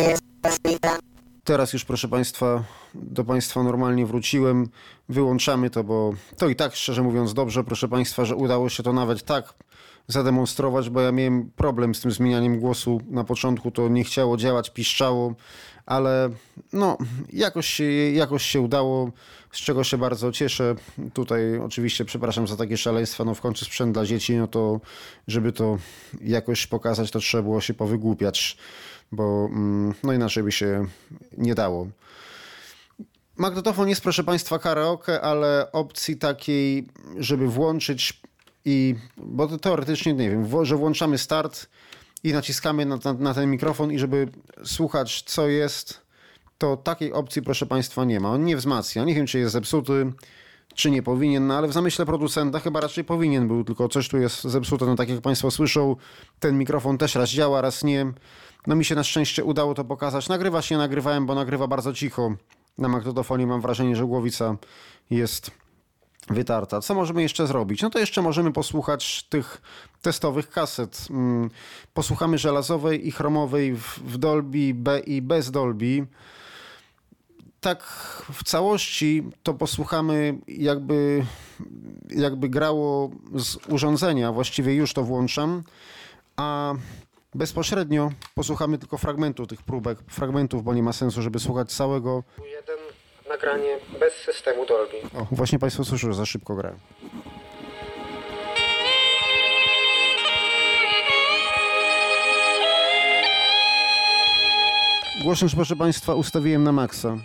jest, 0.00 0.22
witam. 0.64 0.98
Teraz 1.44 1.72
już, 1.72 1.84
proszę 1.84 2.08
Państwa, 2.08 2.64
do 2.94 3.24
Państwa 3.24 3.62
normalnie 3.62 4.06
wróciłem. 4.06 4.68
Wyłączamy 5.08 5.70
to, 5.70 5.84
bo 5.84 6.12
to 6.36 6.48
i 6.48 6.56
tak, 6.56 6.74
szczerze 6.74 7.02
mówiąc, 7.02 7.34
dobrze, 7.34 7.64
proszę 7.64 7.88
Państwa, 7.88 8.24
że 8.24 8.36
udało 8.36 8.68
się 8.68 8.82
to 8.82 8.92
nawet 8.92 9.24
tak 9.24 9.54
zademonstrować, 10.08 10.90
bo 10.90 11.00
ja 11.00 11.12
miałem 11.12 11.50
problem 11.50 11.94
z 11.94 12.00
tym 12.00 12.10
zmienianiem 12.10 12.60
głosu. 12.60 13.00
Na 13.10 13.24
początku 13.24 13.70
to 13.70 13.88
nie 13.88 14.04
chciało 14.04 14.36
działać, 14.36 14.70
piszczało, 14.70 15.34
ale 15.86 16.30
no, 16.72 16.98
jakoś 17.32 17.80
jakoś 18.12 18.42
się 18.42 18.60
udało, 18.60 19.10
z 19.52 19.58
czego 19.58 19.84
się 19.84 19.98
bardzo 19.98 20.32
cieszę. 20.32 20.74
Tutaj 21.14 21.58
oczywiście 21.58 22.04
przepraszam 22.04 22.46
za 22.46 22.56
takie 22.56 22.76
szaleństwa, 22.76 23.24
no 23.24 23.34
w 23.34 23.40
końcu 23.40 23.64
sprzęt 23.64 23.92
dla 23.94 24.06
dzieci, 24.06 24.36
no 24.36 24.46
to 24.46 24.80
żeby 25.26 25.52
to 25.52 25.78
jakoś 26.20 26.66
pokazać, 26.66 27.10
to 27.10 27.18
trzeba 27.18 27.42
było 27.42 27.60
się 27.60 27.74
powygłupiać, 27.74 28.56
bo 29.12 29.48
mm, 29.50 29.94
no 30.02 30.12
inaczej 30.12 30.42
by 30.42 30.52
się 30.52 30.86
nie 31.38 31.54
dało. 31.54 31.86
Magnetofon 33.36 33.88
jest, 33.88 34.00
proszę 34.00 34.24
Państwa, 34.24 34.58
karaoke, 34.58 35.20
ale 35.20 35.72
opcji 35.72 36.16
takiej, 36.16 36.86
żeby 37.18 37.48
włączyć 37.48 38.20
i, 38.64 38.94
bo 39.16 39.46
to 39.46 39.58
teoretycznie, 39.58 40.14
nie 40.14 40.30
wiem, 40.30 40.46
że 40.62 40.76
włączamy 40.76 41.18
start 41.18 41.68
i 42.24 42.32
naciskamy 42.32 42.86
na, 42.86 42.98
na, 43.04 43.12
na, 43.12 43.34
ten 43.34 43.50
mikrofon 43.50 43.92
i 43.92 43.98
żeby 43.98 44.28
słuchać, 44.64 45.22
co 45.22 45.48
jest, 45.48 46.00
to 46.58 46.76
takiej 46.76 47.12
opcji, 47.12 47.42
proszę 47.42 47.66
Państwa, 47.66 48.04
nie 48.04 48.20
ma. 48.20 48.30
On 48.30 48.44
nie 48.44 48.56
wzmacnia. 48.56 49.04
Nie 49.04 49.14
wiem, 49.14 49.26
czy 49.26 49.38
jest 49.38 49.52
zepsuty, 49.52 50.12
czy 50.74 50.90
nie 50.90 51.02
powinien, 51.02 51.46
no 51.46 51.58
ale 51.58 51.68
w 51.68 51.72
zamyśle 51.72 52.06
producenta 52.06 52.60
chyba 52.60 52.80
raczej 52.80 53.04
powinien 53.04 53.48
był, 53.48 53.64
tylko 53.64 53.88
coś 53.88 54.08
tu 54.08 54.18
jest 54.18 54.44
zepsute. 54.44 54.86
No 54.86 54.96
tak 54.96 55.08
jak 55.08 55.20
Państwo 55.20 55.50
słyszą, 55.50 55.96
ten 56.40 56.58
mikrofon 56.58 56.98
też 56.98 57.14
raz 57.14 57.30
działa, 57.30 57.60
raz 57.60 57.84
nie. 57.84 58.12
No 58.66 58.76
mi 58.76 58.84
się 58.84 58.94
na 58.94 59.04
szczęście 59.04 59.44
udało 59.44 59.74
to 59.74 59.84
pokazać. 59.84 60.28
Nagrywać 60.28 60.70
nie 60.70 60.76
nagrywałem, 60.78 61.26
bo 61.26 61.34
nagrywa 61.34 61.66
bardzo 61.66 61.92
cicho. 61.92 62.32
Na 62.78 62.88
magnetofonie 62.88 63.46
mam 63.46 63.60
wrażenie, 63.60 63.96
że 63.96 64.04
głowica 64.04 64.56
jest 65.10 65.50
wytarta. 66.30 66.80
Co 66.80 66.94
możemy 66.94 67.22
jeszcze 67.22 67.46
zrobić? 67.46 67.82
No 67.82 67.90
to 67.90 67.98
jeszcze 67.98 68.22
możemy 68.22 68.52
posłuchać 68.52 69.22
tych 69.22 69.62
testowych 70.02 70.50
kaset. 70.50 71.06
Mm, 71.10 71.50
posłuchamy 71.94 72.38
żelazowej 72.38 73.08
i 73.08 73.10
chromowej 73.10 73.74
w 74.04 74.18
Dolby 74.18 74.74
B 74.74 75.00
i 75.00 75.22
bez 75.22 75.50
Dolby. 75.50 76.06
Tak 77.60 77.82
w 78.32 78.44
całości 78.44 79.30
to 79.42 79.54
posłuchamy 79.54 80.38
jakby, 80.48 81.26
jakby 82.10 82.48
grało 82.48 83.10
z 83.34 83.56
urządzenia, 83.68 84.32
właściwie 84.32 84.74
już 84.74 84.92
to 84.92 85.02
włączam, 85.04 85.62
a 86.36 86.74
bezpośrednio 87.34 88.10
posłuchamy 88.34 88.78
tylko 88.78 88.98
fragmentu 88.98 89.46
tych 89.46 89.62
próbek, 89.62 89.98
fragmentów, 90.08 90.64
bo 90.64 90.74
nie 90.74 90.82
ma 90.82 90.92
sensu, 90.92 91.22
żeby 91.22 91.38
słuchać 91.38 91.72
całego. 91.72 92.22
Jeden 92.38 92.77
nagranie 93.38 93.78
bez 94.00 94.14
systemu 94.14 94.66
Dolby. 94.66 94.96
O, 95.14 95.26
właśnie 95.30 95.58
Państwo 95.58 95.84
słyszą, 95.84 96.08
że 96.08 96.14
za 96.14 96.26
szybko 96.26 96.54
gra. 96.54 96.74
Głośność, 105.24 105.54
proszę 105.54 105.76
Państwa, 105.76 106.14
ustawiłem 106.14 106.64
na 106.64 106.72
maksa. 106.72 107.16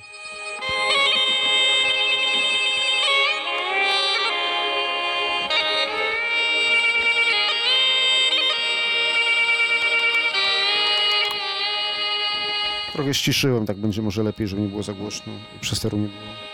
Trochę 12.94 13.14
ściszyłem, 13.14 13.66
tak 13.66 13.78
będzie 13.78 14.02
może 14.02 14.24
lepiej, 14.24 14.48
żeby 14.48 14.62
nie 14.62 14.68
było 14.68 14.84
za 14.84 14.94
głośno. 14.94 15.34
Przesteru 15.62 15.98
nie 15.98 16.08
było. 16.08 16.53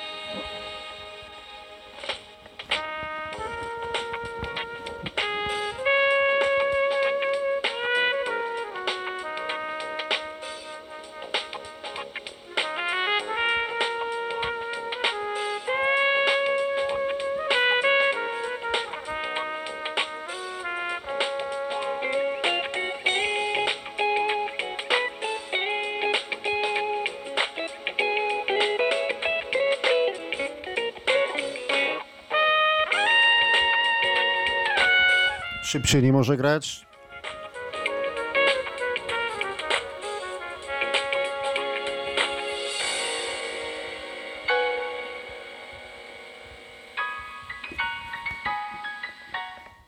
Nie 35.94 36.14
może 36.14 36.38
grać. 36.38 36.86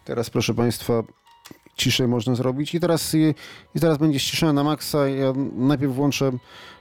Teraz 0.06 0.30
proszę 0.30 0.54
Państwa, 0.54 1.04
ciszej 1.76 2.08
można 2.08 2.36
zrobić 2.36 2.76
i 2.76 2.80
teraz, 2.80 3.16
i 3.76 3.80
teraz 3.80 3.98
będzie 3.98 4.20
ściszona 4.20 4.54
na 4.54 4.64
maksa. 4.64 5.08
Ja 5.08 5.34
najpierw 5.56 5.94
włączę, 5.94 6.32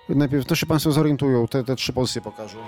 najpierw 0.08 0.46
to 0.46 0.54
się 0.54 0.66
Państwo 0.66 0.92
zorientują, 0.92 1.48
te, 1.48 1.64
te 1.64 1.76
trzy 1.76 1.92
pozycje 1.92 2.22
pokażę. 2.22 2.58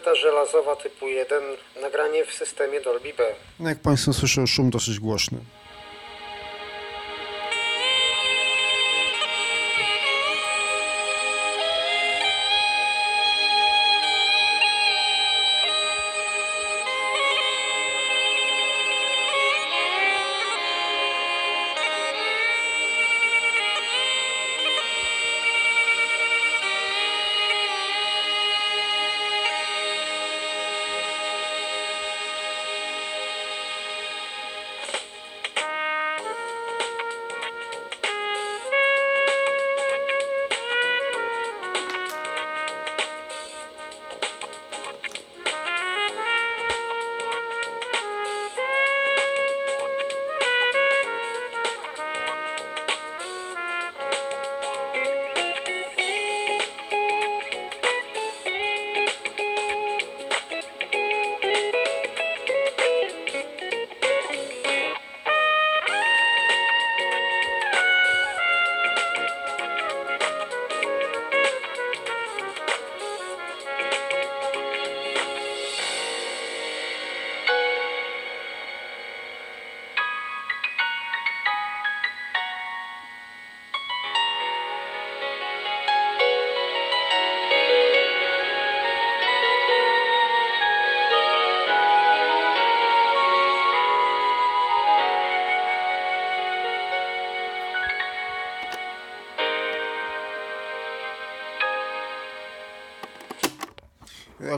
Kaseta 0.00 0.14
żelazowa 0.14 0.76
typu 0.76 1.08
1, 1.08 1.42
nagranie 1.82 2.24
w 2.24 2.32
systemie 2.32 2.80
Dolby 2.80 3.14
B. 3.18 3.24
No 3.60 3.68
jak 3.68 3.78
Państwo 3.78 4.12
słyszą, 4.12 4.46
szum 4.46 4.70
dosyć 4.70 5.00
głośny. 5.00 5.38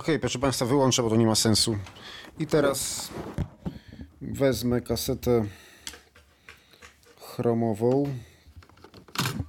Okay, 0.03 0.19
proszę 0.19 0.39
Państwa, 0.39 0.67
wyłączę, 0.67 1.03
bo 1.03 1.11
to 1.11 1.17
nie 1.17 1.27
ma 1.27 1.35
sensu. 1.35 1.77
I 2.39 2.47
teraz 2.47 3.11
wezmę 4.21 4.81
kasetę 4.81 5.45
chromową. 7.21 8.05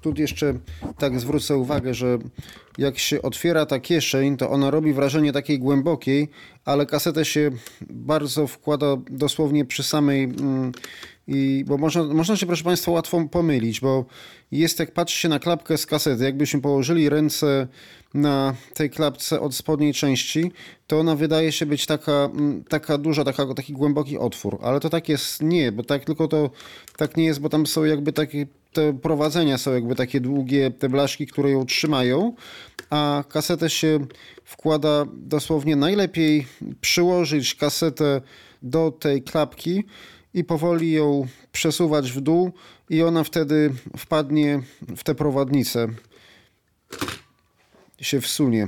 Tu 0.01 0.13
jeszcze 0.17 0.53
tak 0.97 1.19
zwrócę 1.19 1.57
uwagę, 1.57 1.93
że 1.93 2.17
jak 2.77 2.99
się 2.99 3.21
otwiera 3.21 3.65
ta 3.65 3.79
kieszeń, 3.79 4.37
to 4.37 4.49
ona 4.49 4.71
robi 4.71 4.93
wrażenie 4.93 5.33
takiej 5.33 5.59
głębokiej, 5.59 6.29
ale 6.65 6.85
kasetę 6.85 7.25
się 7.25 7.51
bardzo 7.89 8.47
wkłada 8.47 8.97
dosłownie 9.09 9.65
przy 9.65 9.83
samej 9.83 10.23
mm, 10.23 10.71
i, 11.27 11.63
bo 11.67 11.77
można, 11.77 12.03
można 12.03 12.35
się, 12.37 12.45
proszę 12.45 12.63
Państwa, 12.63 12.91
łatwo 12.91 13.25
pomylić, 13.31 13.79
bo 13.79 14.05
jest, 14.51 14.79
jak 14.79 14.91
patrzy 14.91 15.19
się 15.19 15.29
na 15.29 15.39
klapkę 15.39 15.77
z 15.77 15.85
kasety, 15.85 16.23
jakbyśmy 16.23 16.61
położyli 16.61 17.09
ręce 17.09 17.67
na 18.13 18.55
tej 18.73 18.89
klapce 18.89 19.41
od 19.41 19.55
spodniej 19.55 19.93
części, 19.93 20.51
to 20.87 20.99
ona 20.99 21.15
wydaje 21.15 21.51
się 21.51 21.65
być 21.65 21.85
taka, 21.85 22.29
mm, 22.33 22.63
taka 22.63 22.97
duża, 22.97 23.23
taka, 23.23 23.53
taki 23.53 23.73
głęboki 23.73 24.17
otwór, 24.17 24.59
ale 24.61 24.79
to 24.79 24.89
tak 24.89 25.09
jest 25.09 25.41
nie, 25.41 25.71
bo 25.71 25.83
tak 25.83 26.05
tylko 26.05 26.27
to 26.27 26.49
tak 26.97 27.17
nie 27.17 27.25
jest, 27.25 27.39
bo 27.39 27.49
tam 27.49 27.67
są 27.67 27.83
jakby 27.83 28.13
takie 28.13 28.47
te 28.73 28.93
prowadzenia 28.93 29.57
są 29.57 29.73
jakby 29.73 29.95
takie 29.95 30.19
długie, 30.21 30.71
te 30.71 30.89
blaszki, 30.89 31.27
które 31.27 31.51
ją 31.51 31.65
trzymają, 31.65 32.33
a 32.89 33.23
kasetę 33.29 33.69
się 33.69 33.99
wkłada 34.43 35.05
dosłownie 35.13 35.75
najlepiej 35.75 36.47
przyłożyć 36.81 37.55
kasetę 37.55 38.21
do 38.63 38.91
tej 38.91 39.23
klapki, 39.23 39.83
i 40.33 40.43
powoli 40.43 40.91
ją 40.91 41.27
przesuwać 41.51 42.11
w 42.11 42.21
dół 42.21 42.51
i 42.89 43.03
ona 43.03 43.23
wtedy 43.23 43.73
wpadnie 43.97 44.61
w 44.97 45.03
tę 45.03 45.15
prowadnicę. 45.15 45.87
Się 48.01 48.21
wsunie. 48.21 48.67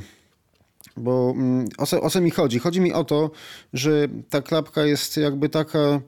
Bo 0.97 1.33
mm, 1.35 1.67
o 1.77 1.85
co, 1.85 2.01
o 2.01 2.09
co 2.09 2.21
mi 2.21 2.31
chodzi? 2.31 2.59
Chodzi 2.59 2.81
mi 2.81 2.93
o 2.93 3.03
to, 3.03 3.31
że 3.73 4.07
ta 4.29 4.41
klapka 4.41 4.85
jest 4.85 5.17
jakby 5.17 5.49
taka, 5.49 6.01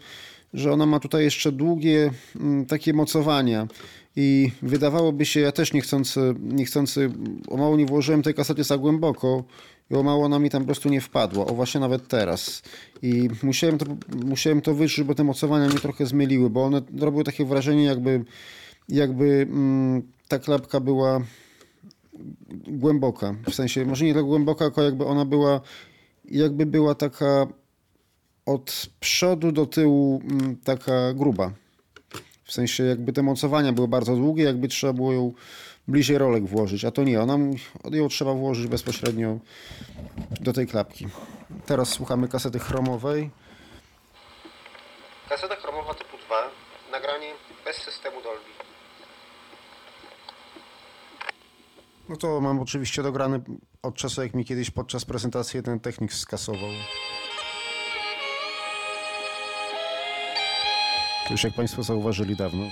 że 0.53 0.71
ona 0.71 0.85
ma 0.85 0.99
tutaj 0.99 1.23
jeszcze 1.23 1.51
długie 1.51 2.11
mm, 2.35 2.65
takie 2.65 2.93
mocowania. 2.93 3.67
I 4.15 4.51
wydawałoby 4.61 5.25
się, 5.25 5.39
ja 5.39 5.51
też 5.51 5.73
niechcący, 5.73 6.35
niechcący, 6.39 7.11
o 7.47 7.57
mało 7.57 7.77
nie 7.77 7.85
włożyłem 7.85 8.23
tej 8.23 8.33
kasety 8.33 8.63
za 8.63 8.77
głęboko 8.77 9.43
i 9.91 9.93
mało 9.93 10.25
ona 10.25 10.39
mi 10.39 10.49
tam 10.49 10.61
po 10.61 10.65
prostu 10.65 10.89
nie 10.89 11.01
wpadło. 11.01 11.45
O 11.47 11.53
właśnie 11.53 11.79
nawet 11.79 12.07
teraz. 12.07 12.61
I 13.01 13.29
musiałem 13.43 13.77
to, 13.77 13.85
musiałem 14.25 14.61
to 14.61 14.73
wyczyć, 14.73 15.03
bo 15.03 15.15
te 15.15 15.23
mocowania 15.23 15.67
mnie 15.67 15.79
trochę 15.79 16.05
zmyliły, 16.05 16.49
bo 16.49 16.63
one 16.63 16.81
robiły 16.99 17.23
takie 17.23 17.45
wrażenie, 17.45 17.83
jakby, 17.83 18.25
jakby 18.89 19.47
mm, 19.49 20.01
ta 20.27 20.39
klapka 20.39 20.79
była 20.79 21.21
głęboka. 22.67 23.35
W 23.49 23.55
sensie, 23.55 23.85
może 23.85 24.05
nie 24.05 24.13
tak 24.13 24.23
głęboka, 24.23 24.65
tylko 24.65 24.83
jakby 24.83 25.05
ona 25.05 25.25
była, 25.25 25.61
jakby 26.25 26.65
była 26.65 26.95
taka 26.95 27.47
od 28.45 28.89
przodu 28.99 29.51
do 29.51 29.65
tyłu 29.65 30.21
mm, 30.23 30.55
taka 30.63 31.13
gruba. 31.13 31.51
W 32.43 32.53
sensie 32.53 32.83
jakby 32.83 33.13
te 33.13 33.23
mocowania 33.23 33.73
były 33.73 33.87
bardzo 33.87 34.15
długie, 34.15 34.43
jakby 34.43 34.67
trzeba 34.67 34.93
było 34.93 35.13
ją 35.13 35.33
bliżej 35.87 36.17
rolek 36.17 36.45
włożyć, 36.45 36.85
a 36.85 36.91
to 36.91 37.03
nie, 37.03 37.21
ona, 37.21 37.37
ją 37.91 38.07
trzeba 38.07 38.33
włożyć 38.33 38.67
bezpośrednio 38.67 39.39
do 40.41 40.53
tej 40.53 40.67
klapki. 40.67 41.07
Teraz 41.65 41.89
słuchamy 41.89 42.27
kasety 42.27 42.59
chromowej. 42.59 43.29
Kaseta 45.29 45.55
chromowa 45.55 45.93
typu 45.93 46.17
2, 46.27 46.35
nagranie 46.91 47.33
bez 47.65 47.75
systemu 47.75 48.21
Dolby. 48.21 48.57
No 52.09 52.15
to 52.15 52.41
mam 52.41 52.59
oczywiście 52.59 53.03
dograny 53.03 53.41
od 53.83 53.95
czasu, 53.95 54.21
jak 54.21 54.33
mi 54.33 54.45
kiedyś 54.45 54.71
podczas 54.71 55.05
prezentacji 55.05 55.57
jeden 55.57 55.79
technik 55.79 56.13
skasował. 56.13 56.69
To 61.27 61.33
już 61.33 61.43
jak 61.43 61.53
Państwo 61.53 61.83
zauważyli 61.83 62.35
dawno. 62.35 62.63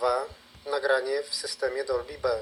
2, 0.00 0.26
nagranie 0.70 1.22
w 1.22 1.34
systemie 1.34 1.84
Dolby 1.84 2.18
B. 2.22 2.40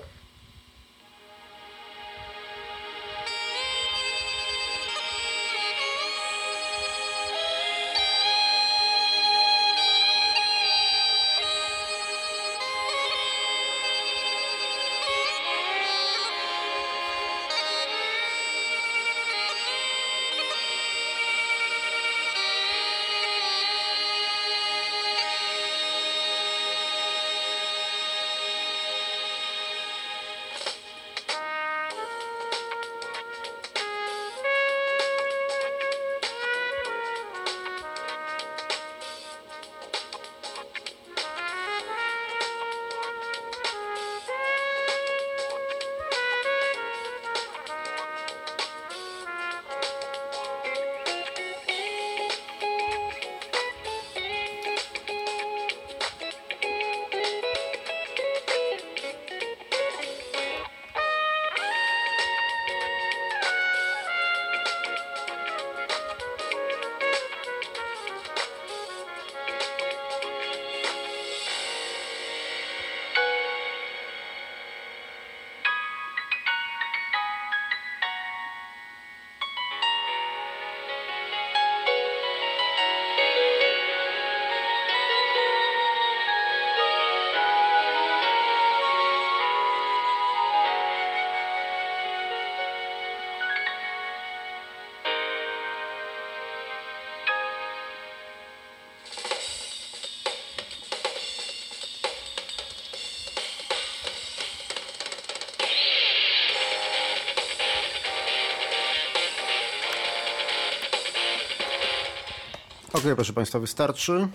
Ok, 112.98 113.04
proszę 113.14 113.32
Państwa, 113.32 113.58
wystarczy. 113.58 114.28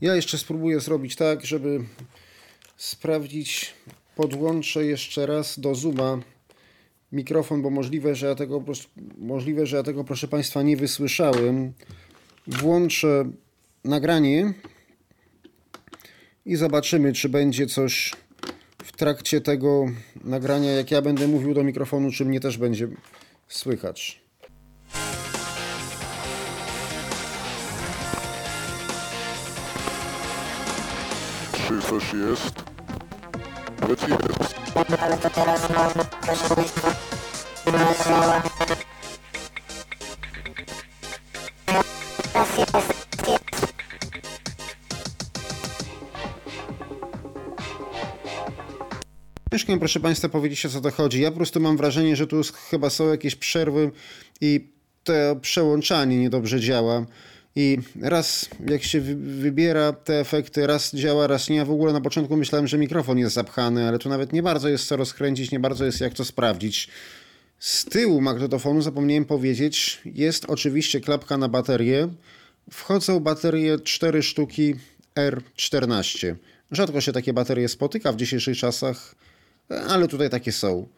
Ja 0.00 0.16
jeszcze 0.16 0.38
spróbuję 0.38 0.80
zrobić 0.80 1.16
tak, 1.16 1.44
żeby 1.44 1.80
sprawdzić. 2.76 3.74
Podłączę 4.16 4.84
jeszcze 4.84 5.26
raz 5.26 5.60
do 5.60 5.74
Zooma 5.74 6.18
mikrofon, 7.12 7.62
bo 7.62 7.70
możliwe, 7.70 8.14
że 8.14 8.26
ja 8.26 8.34
tego, 8.34 8.64
możliwe, 9.18 9.66
że 9.66 9.76
ja 9.76 9.82
tego 9.82 10.04
proszę 10.04 10.28
Państwa 10.28 10.62
nie 10.62 10.76
wysłyszałem. 10.76 11.72
Włączę 12.46 13.30
nagranie 13.84 14.52
i 16.46 16.56
zobaczymy, 16.56 17.12
czy 17.12 17.28
będzie 17.28 17.66
coś 17.66 18.12
w 18.84 18.92
trakcie 18.96 19.40
tego 19.40 19.86
nagrania, 20.24 20.72
jak 20.72 20.90
ja 20.90 21.02
będę 21.02 21.28
mówił 21.28 21.54
do 21.54 21.64
mikrofonu, 21.64 22.10
czy 22.10 22.24
mnie 22.24 22.40
też 22.40 22.58
będzie 22.58 22.88
słychać. 23.48 24.27
Coś 31.88 32.12
jest? 32.12 32.62
Powiedz 33.80 34.00
jest. 34.08 34.54
Ale 35.00 35.18
to 35.18 35.30
teraz 35.30 35.70
mam, 35.70 35.90
proszę 36.20 36.54
Państwa, 36.54 36.94
wyleciała. 37.64 38.42
Teraz 42.32 42.58
jest, 42.58 43.28
jest. 43.28 43.44
Ciężko 49.52 49.72
mi, 49.72 49.78
proszę 49.78 50.00
Państwa, 50.00 50.28
powiedzieć 50.28 50.66
o 50.66 50.68
co 50.68 50.80
to 50.80 50.90
chodzi. 50.90 51.20
Ja 51.20 51.30
po 51.30 51.36
prostu 51.36 51.60
mam 51.60 51.76
wrażenie, 51.76 52.16
że 52.16 52.26
tu 52.26 52.40
chyba 52.70 52.90
są 52.90 53.08
jakieś 53.08 53.34
przerwy 53.34 53.90
i 54.40 54.72
to 55.04 55.12
przełączanie 55.40 56.18
niedobrze 56.18 56.60
działa. 56.60 57.06
I 57.56 57.78
raz 58.00 58.48
jak 58.68 58.82
się 58.84 59.00
wy- 59.00 59.16
wybiera 59.16 59.92
te 59.92 60.20
efekty, 60.20 60.66
raz 60.66 60.94
działa, 60.94 61.26
raz 61.26 61.48
nie. 61.48 61.56
Ja 61.56 61.64
w 61.64 61.70
ogóle 61.70 61.92
na 61.92 62.00
początku 62.00 62.36
myślałem, 62.36 62.66
że 62.66 62.78
mikrofon 62.78 63.18
jest 63.18 63.34
zapchany, 63.34 63.88
ale 63.88 63.98
tu 63.98 64.08
nawet 64.08 64.32
nie 64.32 64.42
bardzo 64.42 64.68
jest 64.68 64.86
co 64.86 64.96
rozkręcić, 64.96 65.50
nie 65.50 65.60
bardzo 65.60 65.84
jest 65.84 66.00
jak 66.00 66.14
to 66.14 66.24
sprawdzić. 66.24 66.88
Z 67.58 67.84
tyłu 67.84 68.20
magnetofonu 68.20 68.82
zapomniałem 68.82 69.24
powiedzieć, 69.24 70.00
jest 70.04 70.44
oczywiście 70.44 71.00
klapka 71.00 71.36
na 71.38 71.48
baterię. 71.48 72.08
Wchodzą 72.70 73.20
baterie 73.20 73.78
4 73.78 74.22
sztuki 74.22 74.74
R14. 75.14 76.34
Rzadko 76.70 77.00
się 77.00 77.12
takie 77.12 77.32
baterie 77.32 77.68
spotyka 77.68 78.12
w 78.12 78.16
dzisiejszych 78.16 78.58
czasach, 78.58 79.14
ale 79.88 80.08
tutaj 80.08 80.30
takie 80.30 80.52
są. 80.52 80.88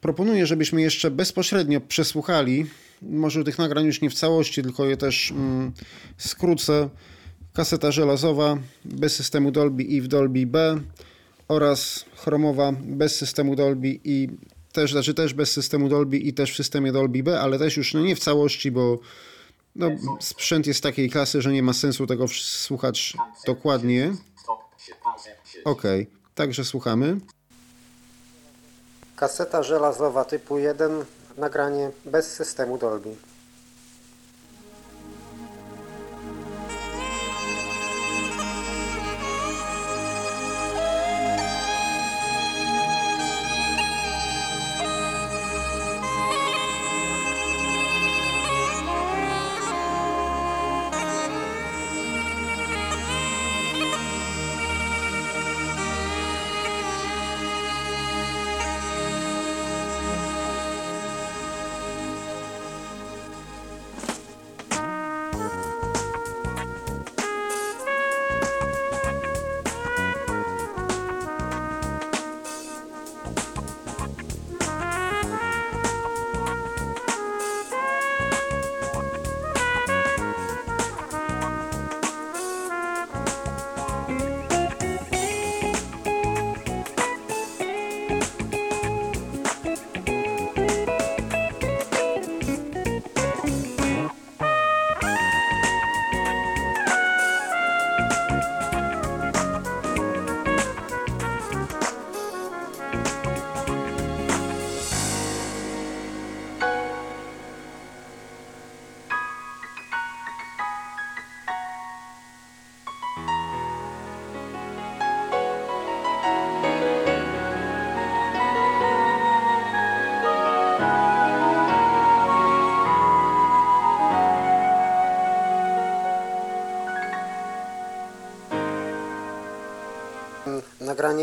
Proponuję, 0.00 0.46
żebyśmy 0.46 0.82
jeszcze 0.82 1.10
bezpośrednio 1.10 1.80
przesłuchali, 1.80 2.66
może 3.02 3.44
tych 3.44 3.58
nagrań 3.58 3.86
już 3.86 4.00
nie 4.00 4.10
w 4.10 4.14
całości, 4.14 4.62
tylko 4.62 4.84
je 4.86 4.96
też 4.96 5.30
mm, 5.30 5.72
skrócę. 6.16 6.88
Kaseta 7.52 7.92
żelazowa 7.92 8.58
bez 8.84 9.16
systemu 9.16 9.50
Dolby 9.50 9.82
i 9.82 10.00
w 10.00 10.08
Dolby 10.08 10.46
B 10.46 10.80
oraz 11.48 12.04
chromowa 12.16 12.72
bez 12.72 13.16
systemu 13.16 13.56
Dolby 13.56 14.00
i 14.04 14.28
też, 14.72 14.92
znaczy 14.92 15.14
też 15.14 15.34
bez 15.34 15.52
systemu 15.52 15.88
Dolby 15.88 16.18
i 16.18 16.32
też 16.32 16.52
w 16.52 16.56
systemie 16.56 16.92
Dolby 16.92 17.22
B, 17.22 17.40
ale 17.40 17.58
też 17.58 17.76
już 17.76 17.94
no 17.94 18.00
nie 18.00 18.16
w 18.16 18.18
całości, 18.18 18.70
bo 18.70 18.98
no, 19.76 19.90
sprzęt 20.20 20.66
jest 20.66 20.82
takiej 20.82 21.10
klasy, 21.10 21.42
że 21.42 21.52
nie 21.52 21.62
ma 21.62 21.72
sensu 21.72 22.06
tego 22.06 22.28
słuchać 22.28 23.14
dokładnie. 23.46 24.12
Ok, 25.64 25.82
także 26.34 26.64
słuchamy. 26.64 27.20
Kaseta 29.16 29.62
żelazowa 29.62 30.24
typu 30.24 30.58
1, 30.58 31.04
nagranie 31.38 31.90
bez 32.04 32.32
systemu 32.32 32.78
Dolby. 32.78 33.16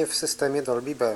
W 0.03 0.15
systemie 0.15 0.61
Dolby 0.61 0.95
B. 0.95 1.15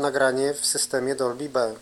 Nagranie 0.00 0.54
w 0.54 0.66
systemie 0.66 1.14
Dolby 1.14 1.48
B. 1.48 1.74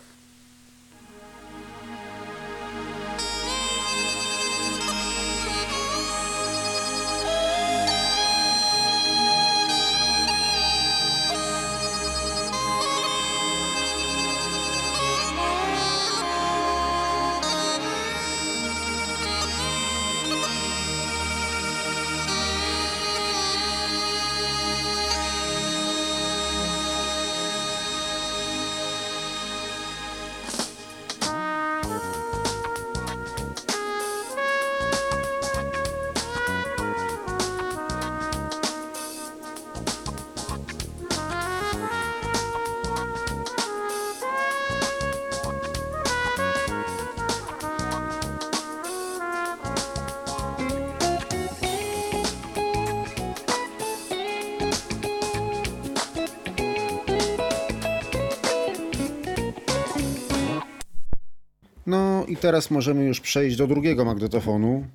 teraz 62.39 62.71
możemy 62.71 63.05
już 63.05 63.19
przejść 63.19 63.57
do 63.57 63.67
drugiego 63.67 64.05
magnetofonu. 64.05 64.87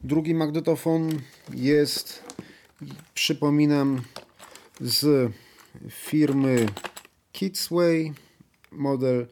Drugi 0.00 0.34
magnetofon 0.34 1.10
jest, 1.54 2.24
przypominam, 3.14 4.02
z 4.80 5.32
firmy 5.90 6.66
Kidsway, 7.32 8.12
model 8.72 9.26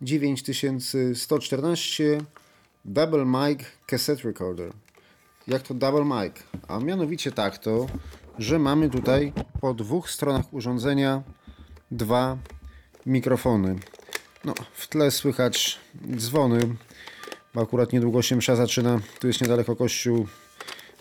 9114 0.00 2.20
Double 2.84 3.24
Mic 3.24 3.60
Cassette 3.86 4.24
Recorder. 4.24 4.72
Jak 5.48 5.62
to 5.62 5.74
double 5.74 6.04
mic? 6.04 6.34
A 6.68 6.78
mianowicie 6.78 7.32
tak 7.32 7.58
to, 7.58 7.86
że 8.38 8.58
mamy 8.58 8.90
tutaj 8.90 9.32
po 9.60 9.74
dwóch 9.74 10.10
stronach 10.10 10.54
urządzenia 10.54 11.22
dwa 11.90 12.38
mikrofony. 13.06 13.76
No, 14.44 14.54
w 14.72 14.88
tle 14.88 15.10
słychać 15.10 15.78
dzwony, 16.16 16.76
bo 17.54 17.60
akurat 17.60 17.92
niedługo 17.92 18.22
się 18.22 18.36
msza 18.36 18.56
zaczyna. 18.56 19.00
Tu 19.20 19.26
jest 19.26 19.40
niedaleko 19.40 19.76
kościół. 19.76 20.26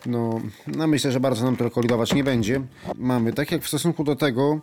No, 0.05 0.41
no 0.67 0.87
myślę, 0.87 1.11
że 1.11 1.19
bardzo 1.19 1.45
nam 1.45 1.55
to 1.57 1.71
kolidować 1.71 2.13
nie 2.13 2.23
będzie. 2.23 2.61
Mamy, 2.95 3.33
tak 3.33 3.51
jak 3.51 3.63
w 3.63 3.67
stosunku 3.67 4.03
do 4.03 4.15
tego, 4.15 4.61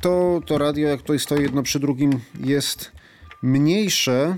to 0.00 0.40
to 0.46 0.58
radio, 0.58 0.88
jak 0.88 1.00
tutaj 1.00 1.18
stoi 1.18 1.42
jedno 1.42 1.62
przy 1.62 1.80
drugim, 1.80 2.20
jest 2.44 2.92
mniejsze. 3.42 4.36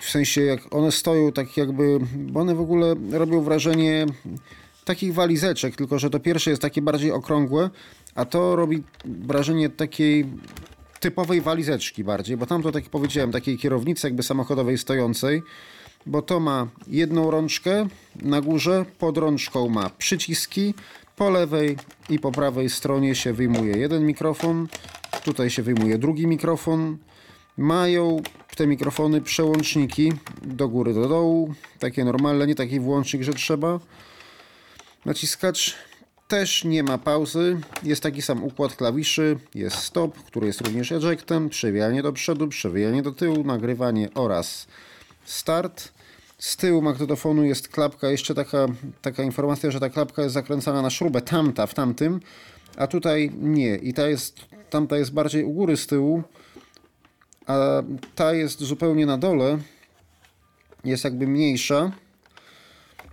W 0.00 0.10
sensie, 0.10 0.40
jak 0.40 0.74
one 0.74 0.92
stoją 0.92 1.32
tak 1.32 1.56
jakby, 1.56 1.98
bo 2.14 2.40
one 2.40 2.54
w 2.54 2.60
ogóle 2.60 2.94
robią 3.10 3.40
wrażenie 3.42 4.06
takich 4.84 5.14
walizeczek, 5.14 5.76
tylko 5.76 5.98
że 5.98 6.10
to 6.10 6.20
pierwsze 6.20 6.50
jest 6.50 6.62
takie 6.62 6.82
bardziej 6.82 7.12
okrągłe, 7.12 7.70
a 8.14 8.24
to 8.24 8.56
robi 8.56 8.82
wrażenie 9.04 9.68
takiej 9.68 10.26
typowej 11.00 11.40
walizeczki 11.40 12.04
bardziej, 12.04 12.36
bo 12.36 12.46
tam 12.46 12.62
to 12.62 12.72
tak 12.72 12.82
jak 12.82 12.90
powiedziałem, 12.90 13.32
takiej 13.32 13.58
kierownicy 13.58 14.06
jakby 14.06 14.22
samochodowej 14.22 14.78
stojącej, 14.78 15.42
bo 16.06 16.22
to 16.22 16.40
ma 16.40 16.66
jedną 16.86 17.30
rączkę 17.30 17.88
na 18.22 18.40
górze, 18.40 18.84
pod 18.98 19.18
rączką 19.18 19.68
ma 19.68 19.90
przyciski, 19.90 20.74
po 21.16 21.30
lewej 21.30 21.76
i 22.10 22.18
po 22.18 22.32
prawej 22.32 22.70
stronie 22.70 23.14
się 23.14 23.32
wyjmuje 23.32 23.76
jeden 23.76 24.06
mikrofon, 24.06 24.68
tutaj 25.24 25.50
się 25.50 25.62
wyjmuje 25.62 25.98
drugi 25.98 26.26
mikrofon. 26.26 26.98
Mają 27.56 28.22
te 28.56 28.66
mikrofony 28.66 29.20
przełączniki 29.20 30.12
do 30.42 30.68
góry, 30.68 30.94
do 30.94 31.08
dołu, 31.08 31.54
takie 31.78 32.04
normalne, 32.04 32.46
nie 32.46 32.54
taki 32.54 32.80
włącznik, 32.80 33.22
że 33.22 33.32
trzeba. 33.32 33.80
Naciskacz 35.04 35.74
też 36.28 36.64
nie 36.64 36.82
ma 36.82 36.98
pauzy, 36.98 37.60
jest 37.82 38.02
taki 38.02 38.22
sam 38.22 38.44
układ 38.44 38.76
klawiszy, 38.76 39.38
jest 39.54 39.76
stop, 39.76 40.18
który 40.22 40.46
jest 40.46 40.60
również 40.60 40.92
ejectem, 40.92 41.48
przewijanie 41.48 42.02
do 42.02 42.12
przodu, 42.12 42.48
przewijanie 42.48 43.02
do 43.02 43.12
tyłu, 43.12 43.44
nagrywanie 43.44 44.08
oraz 44.14 44.66
start. 45.24 45.92
Z 46.38 46.56
tyłu 46.56 46.82
magnetofonu 46.82 47.44
jest 47.44 47.68
klapka, 47.68 48.10
jeszcze 48.10 48.34
taka, 48.34 48.66
taka 49.02 49.22
informacja, 49.22 49.70
że 49.70 49.80
ta 49.80 49.90
klapka 49.90 50.22
jest 50.22 50.34
zakręcana 50.34 50.82
na 50.82 50.90
śrubę, 50.90 51.20
tamta 51.20 51.66
w 51.66 51.74
tamtym, 51.74 52.20
a 52.76 52.86
tutaj 52.86 53.30
nie. 53.34 53.76
I 53.76 53.94
ta 53.94 54.08
jest, 54.08 54.40
tamta 54.70 54.96
jest 54.96 55.12
bardziej 55.12 55.44
u 55.44 55.52
góry 55.52 55.76
z 55.76 55.86
tyłu, 55.86 56.22
a 57.46 57.82
ta 58.14 58.32
jest 58.32 58.60
zupełnie 58.60 59.06
na 59.06 59.18
dole, 59.18 59.58
jest 60.84 61.04
jakby 61.04 61.26
mniejsza 61.26 61.92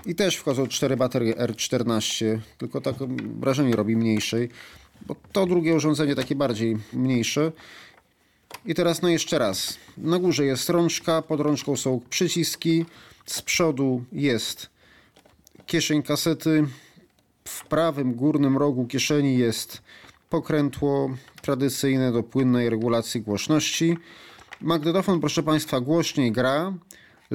i 0.05 0.15
też 0.15 0.35
wchodzą 0.35 0.67
cztery 0.67 0.97
baterie 0.97 1.35
R14, 1.35 2.39
tylko 2.57 2.81
tak 2.81 2.95
wrażenie 3.39 3.75
robi 3.75 3.95
mniejszej, 3.95 4.49
bo 5.07 5.15
to 5.31 5.45
drugie 5.45 5.75
urządzenie 5.75 6.15
takie 6.15 6.35
bardziej 6.35 6.77
mniejsze. 6.93 7.51
I 8.65 8.75
teraz 8.75 9.01
no 9.01 9.09
jeszcze 9.09 9.39
raz. 9.39 9.77
Na 9.97 10.19
górze 10.19 10.45
jest 10.45 10.69
rączka, 10.69 11.21
pod 11.21 11.39
rączką 11.39 11.77
są 11.77 12.01
przyciski, 12.09 12.85
z 13.25 13.41
przodu 13.41 14.03
jest 14.11 14.69
kieszeń 15.65 16.03
kasety, 16.03 16.67
w 17.47 17.65
prawym 17.65 18.13
górnym 18.13 18.57
rogu 18.57 18.87
kieszeni 18.87 19.37
jest 19.37 19.81
pokrętło 20.29 21.09
tradycyjne 21.41 22.11
do 22.11 22.23
płynnej 22.23 22.69
regulacji 22.69 23.21
głośności. 23.21 23.97
Magnetofon, 24.61 25.19
proszę 25.19 25.43
Państwa, 25.43 25.79
głośniej 25.79 26.31
gra, 26.31 26.73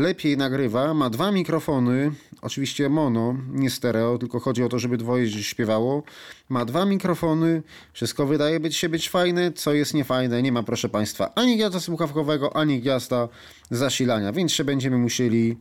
lepiej 0.00 0.36
nagrywa, 0.36 0.94
ma 0.94 1.10
dwa 1.10 1.32
mikrofony, 1.32 2.12
oczywiście 2.42 2.88
mono, 2.88 3.36
nie 3.52 3.70
stereo, 3.70 4.18
tylko 4.18 4.40
chodzi 4.40 4.62
o 4.62 4.68
to, 4.68 4.78
żeby 4.78 4.96
dwoje 4.96 5.42
śpiewało. 5.42 6.02
Ma 6.48 6.64
dwa 6.64 6.84
mikrofony, 6.86 7.62
wszystko 7.92 8.26
wydaje 8.26 8.60
być 8.60 8.76
się 8.76 8.88
być 8.88 9.10
fajne, 9.10 9.52
co 9.52 9.72
jest 9.72 9.94
niefajne, 9.94 10.42
nie 10.42 10.52
ma 10.52 10.62
proszę 10.62 10.88
Państwa 10.88 11.34
ani 11.34 11.56
gniazda 11.56 11.80
słuchawkowego, 11.80 12.56
ani 12.56 12.80
gniazda 12.80 13.28
zasilania, 13.70 14.32
więc 14.32 14.52
się 14.52 14.64
będziemy 14.64 14.98
musieli 14.98 15.56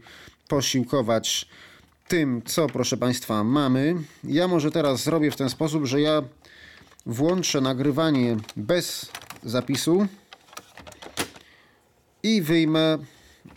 posiłkować 0.47 1.47
tym, 2.07 2.41
co 2.45 2.67
proszę 2.67 2.97
Państwa 2.97 3.43
mamy. 3.43 3.95
Ja 4.23 4.47
może 4.47 4.71
teraz 4.71 5.03
zrobię 5.03 5.31
w 5.31 5.35
ten 5.35 5.49
sposób, 5.49 5.85
że 5.85 6.01
ja 6.01 6.21
włączę 7.05 7.61
nagrywanie 7.61 8.37
bez 8.55 9.11
zapisu 9.43 10.07
i 12.23 12.41
wyjmę. 12.41 12.97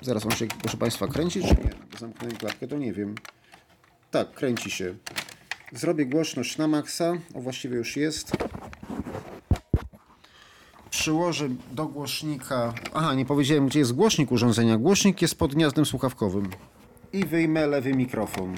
Zaraz 0.03 0.27
on 0.27 0.31
się, 0.31 0.47
proszę 0.47 0.77
Państwa, 0.77 1.07
kręci 1.07 1.41
czy 1.41 1.47
nie? 1.47 1.99
Zamknąłem 1.99 2.37
klapkę, 2.37 2.69
to 2.69 2.79
nie 2.79 2.93
wiem. 2.93 3.15
Tak, 4.11 4.33
kręci 4.33 4.71
się. 4.71 4.95
Zrobię 5.73 6.07
głośność 6.07 6.59
na 6.59 6.69
maksa. 6.69 7.13
O, 7.35 7.41
właściwie 7.41 7.77
już 7.77 7.97
jest. 7.97 8.33
Przyłożę 10.91 11.49
do 11.73 11.87
głośnika. 11.87 12.75
Aha, 12.95 13.15
nie 13.15 13.27
powiedziałem, 13.27 13.67
gdzie 13.67 13.79
jest 13.79 13.93
głośnik 13.93 14.33
urządzenia. 14.33 14.79
Głośnik 14.79 15.23
jest 15.23 15.39
pod 15.39 15.55
gniazdem 15.55 15.87
słuchawkowym. 15.87 16.51
I 17.13 17.25
wyjmę 17.25 17.67
lewy 17.67 17.95
mikrofon. 17.95 18.57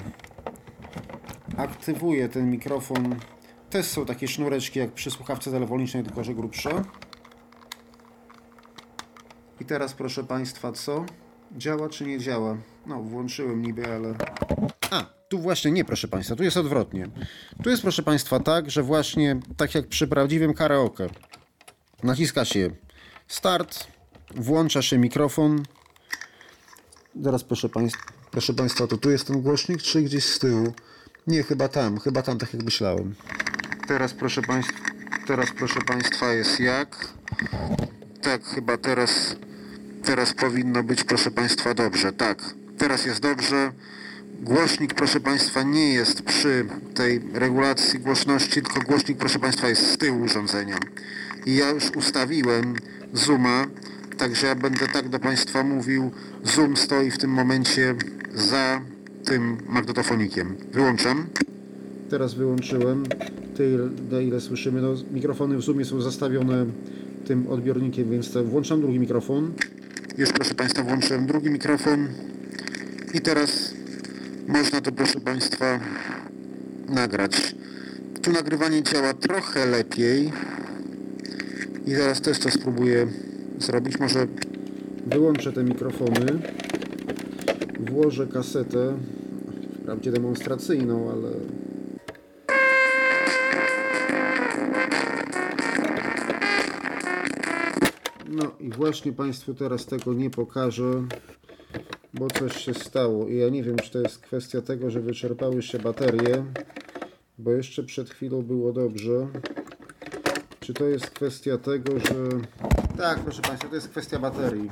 Aktywuję 1.57 2.29
ten 2.29 2.51
mikrofon. 2.51 3.15
Też 3.69 3.85
są 3.85 4.05
takie 4.05 4.27
sznureczki 4.27 4.79
jak 4.79 4.91
przy 4.91 5.11
słuchawce 5.11 5.51
telefonicznej, 5.51 6.03
tylko 6.03 6.23
że 6.23 6.33
grubsze. 6.33 6.83
I 9.65 9.67
teraz 9.67 9.93
proszę 9.93 10.23
Państwa, 10.23 10.71
co? 10.71 11.05
Działa 11.57 11.89
czy 11.89 12.05
nie 12.05 12.19
działa? 12.19 12.57
No, 12.85 13.01
włączyłem 13.01 13.61
niby, 13.61 13.93
ale... 13.93 14.15
A, 14.91 15.05
tu 15.29 15.39
właśnie 15.39 15.71
nie, 15.71 15.85
proszę 15.85 16.07
Państwa, 16.07 16.35
tu 16.35 16.43
jest 16.43 16.57
odwrotnie. 16.57 17.09
Tu 17.63 17.69
jest, 17.69 17.81
proszę 17.81 18.03
Państwa, 18.03 18.39
tak, 18.39 18.71
że 18.71 18.83
właśnie 18.83 19.39
tak 19.57 19.75
jak 19.75 19.87
przy 19.87 20.07
prawdziwym 20.07 20.53
karaoke. 20.53 21.09
Naciska 22.03 22.45
się 22.45 22.69
start, 23.27 23.87
włącza 24.35 24.81
się 24.81 24.97
mikrofon. 24.97 25.63
Teraz 27.23 27.43
proszę 27.43 27.69
Państwa, 27.69 28.03
proszę 28.31 28.53
Państwa, 28.53 28.87
to 28.87 28.97
tu 28.97 29.11
jest 29.11 29.27
ten 29.27 29.41
głośnik, 29.41 29.81
czy 29.81 30.01
gdzieś 30.01 30.25
z 30.25 30.39
tyłu? 30.39 30.73
Nie, 31.27 31.43
chyba 31.43 31.67
tam, 31.67 31.99
chyba 31.99 32.21
tam, 32.21 32.37
tak 32.37 32.53
jak 32.53 32.63
myślałem. 32.63 33.15
Teraz 33.87 34.13
proszę 34.13 34.41
Państwa, 34.41 34.79
teraz 35.27 35.49
proszę 35.57 35.79
Państwa 35.87 36.33
jest 36.33 36.59
jak? 36.59 37.13
Tak, 38.21 38.43
chyba 38.43 38.77
teraz, 38.77 39.35
teraz 40.05 40.33
powinno 40.33 40.83
być, 40.83 41.03
proszę 41.03 41.31
Państwa, 41.31 41.73
dobrze. 41.73 42.13
Tak, 42.13 42.43
teraz 42.77 43.05
jest 43.05 43.21
dobrze. 43.21 43.71
Głośnik, 44.41 44.93
proszę 44.93 45.19
Państwa, 45.19 45.63
nie 45.63 45.93
jest 45.93 46.21
przy 46.21 46.65
tej 46.93 47.21
regulacji 47.33 47.99
głośności, 47.99 48.61
tylko 48.61 48.81
głośnik, 48.81 49.17
proszę 49.17 49.39
Państwa, 49.39 49.69
jest 49.69 49.91
z 49.91 49.97
tyłu 49.97 50.21
urządzenia. 50.21 50.77
I 51.45 51.55
ja 51.55 51.69
już 51.69 51.91
ustawiłem 51.95 52.75
zooma, 53.13 53.65
także 54.17 54.47
ja 54.47 54.55
będę 54.55 54.87
tak 54.87 55.09
do 55.09 55.19
Państwa 55.19 55.63
mówił. 55.63 56.11
Zoom 56.43 56.77
stoi 56.77 57.11
w 57.11 57.17
tym 57.17 57.29
momencie 57.29 57.95
za 58.35 58.81
tym 59.25 59.57
magnetofonikiem. 59.69 60.55
Wyłączam. 60.73 61.25
Teraz 62.09 62.33
wyłączyłem. 62.33 63.03
Tyle, 63.57 64.23
ile 64.23 64.41
słyszymy. 64.41 64.81
No, 64.81 64.95
mikrofony 65.11 65.57
w 65.57 65.61
Zoomie 65.61 65.85
są 65.85 66.01
zastawione 66.01 66.65
tym 67.27 67.47
odbiornikiem, 67.47 68.09
więc 68.09 68.37
włączam 68.45 68.81
drugi 68.81 68.99
mikrofon. 68.99 69.53
Już 70.17 70.31
proszę 70.31 70.55
Państwa 70.55 70.83
włączyłem 70.83 71.25
drugi 71.25 71.49
mikrofon 71.49 72.07
i 73.13 73.21
teraz 73.21 73.73
można 74.47 74.81
to 74.81 74.91
proszę 74.91 75.19
Państwa 75.19 75.79
nagrać. 76.89 77.55
Tu 78.21 78.31
nagrywanie 78.31 78.83
działa 78.83 79.13
trochę 79.13 79.65
lepiej 79.65 80.31
i 81.85 81.95
zaraz 81.95 82.21
też 82.21 82.39
to 82.39 82.51
spróbuję 82.51 83.07
zrobić. 83.57 83.99
Może 83.99 84.27
wyłączę 85.07 85.53
te 85.53 85.63
mikrofony, 85.63 86.25
włożę 87.79 88.27
kasetę, 88.27 88.97
wprawdzie 89.81 90.11
demonstracyjną, 90.11 91.11
ale 91.11 91.29
No 98.35 98.51
i 98.59 98.69
właśnie 98.69 99.13
Państwu 99.13 99.53
teraz 99.53 99.85
tego 99.85 100.13
nie 100.13 100.29
pokażę, 100.29 101.03
bo 102.13 102.27
coś 102.27 102.65
się 102.65 102.73
stało. 102.73 103.27
I 103.27 103.37
ja 103.37 103.49
nie 103.49 103.63
wiem, 103.63 103.75
czy 103.75 103.91
to 103.91 103.99
jest 103.99 104.19
kwestia 104.19 104.61
tego, 104.61 104.89
że 104.89 105.01
wyczerpały 105.01 105.61
się 105.61 105.79
baterie, 105.79 106.45
bo 107.37 107.51
jeszcze 107.51 107.83
przed 107.83 108.09
chwilą 108.09 108.41
było 108.41 108.73
dobrze. 108.73 109.27
Czy 110.59 110.73
to 110.73 110.85
jest 110.85 111.09
kwestia 111.09 111.57
tego, 111.57 111.99
że... 111.99 112.15
Tak, 112.97 113.19
proszę 113.19 113.41
Państwa, 113.41 113.69
to 113.69 113.75
jest 113.75 113.89
kwestia 113.89 114.19
baterii. 114.19 114.71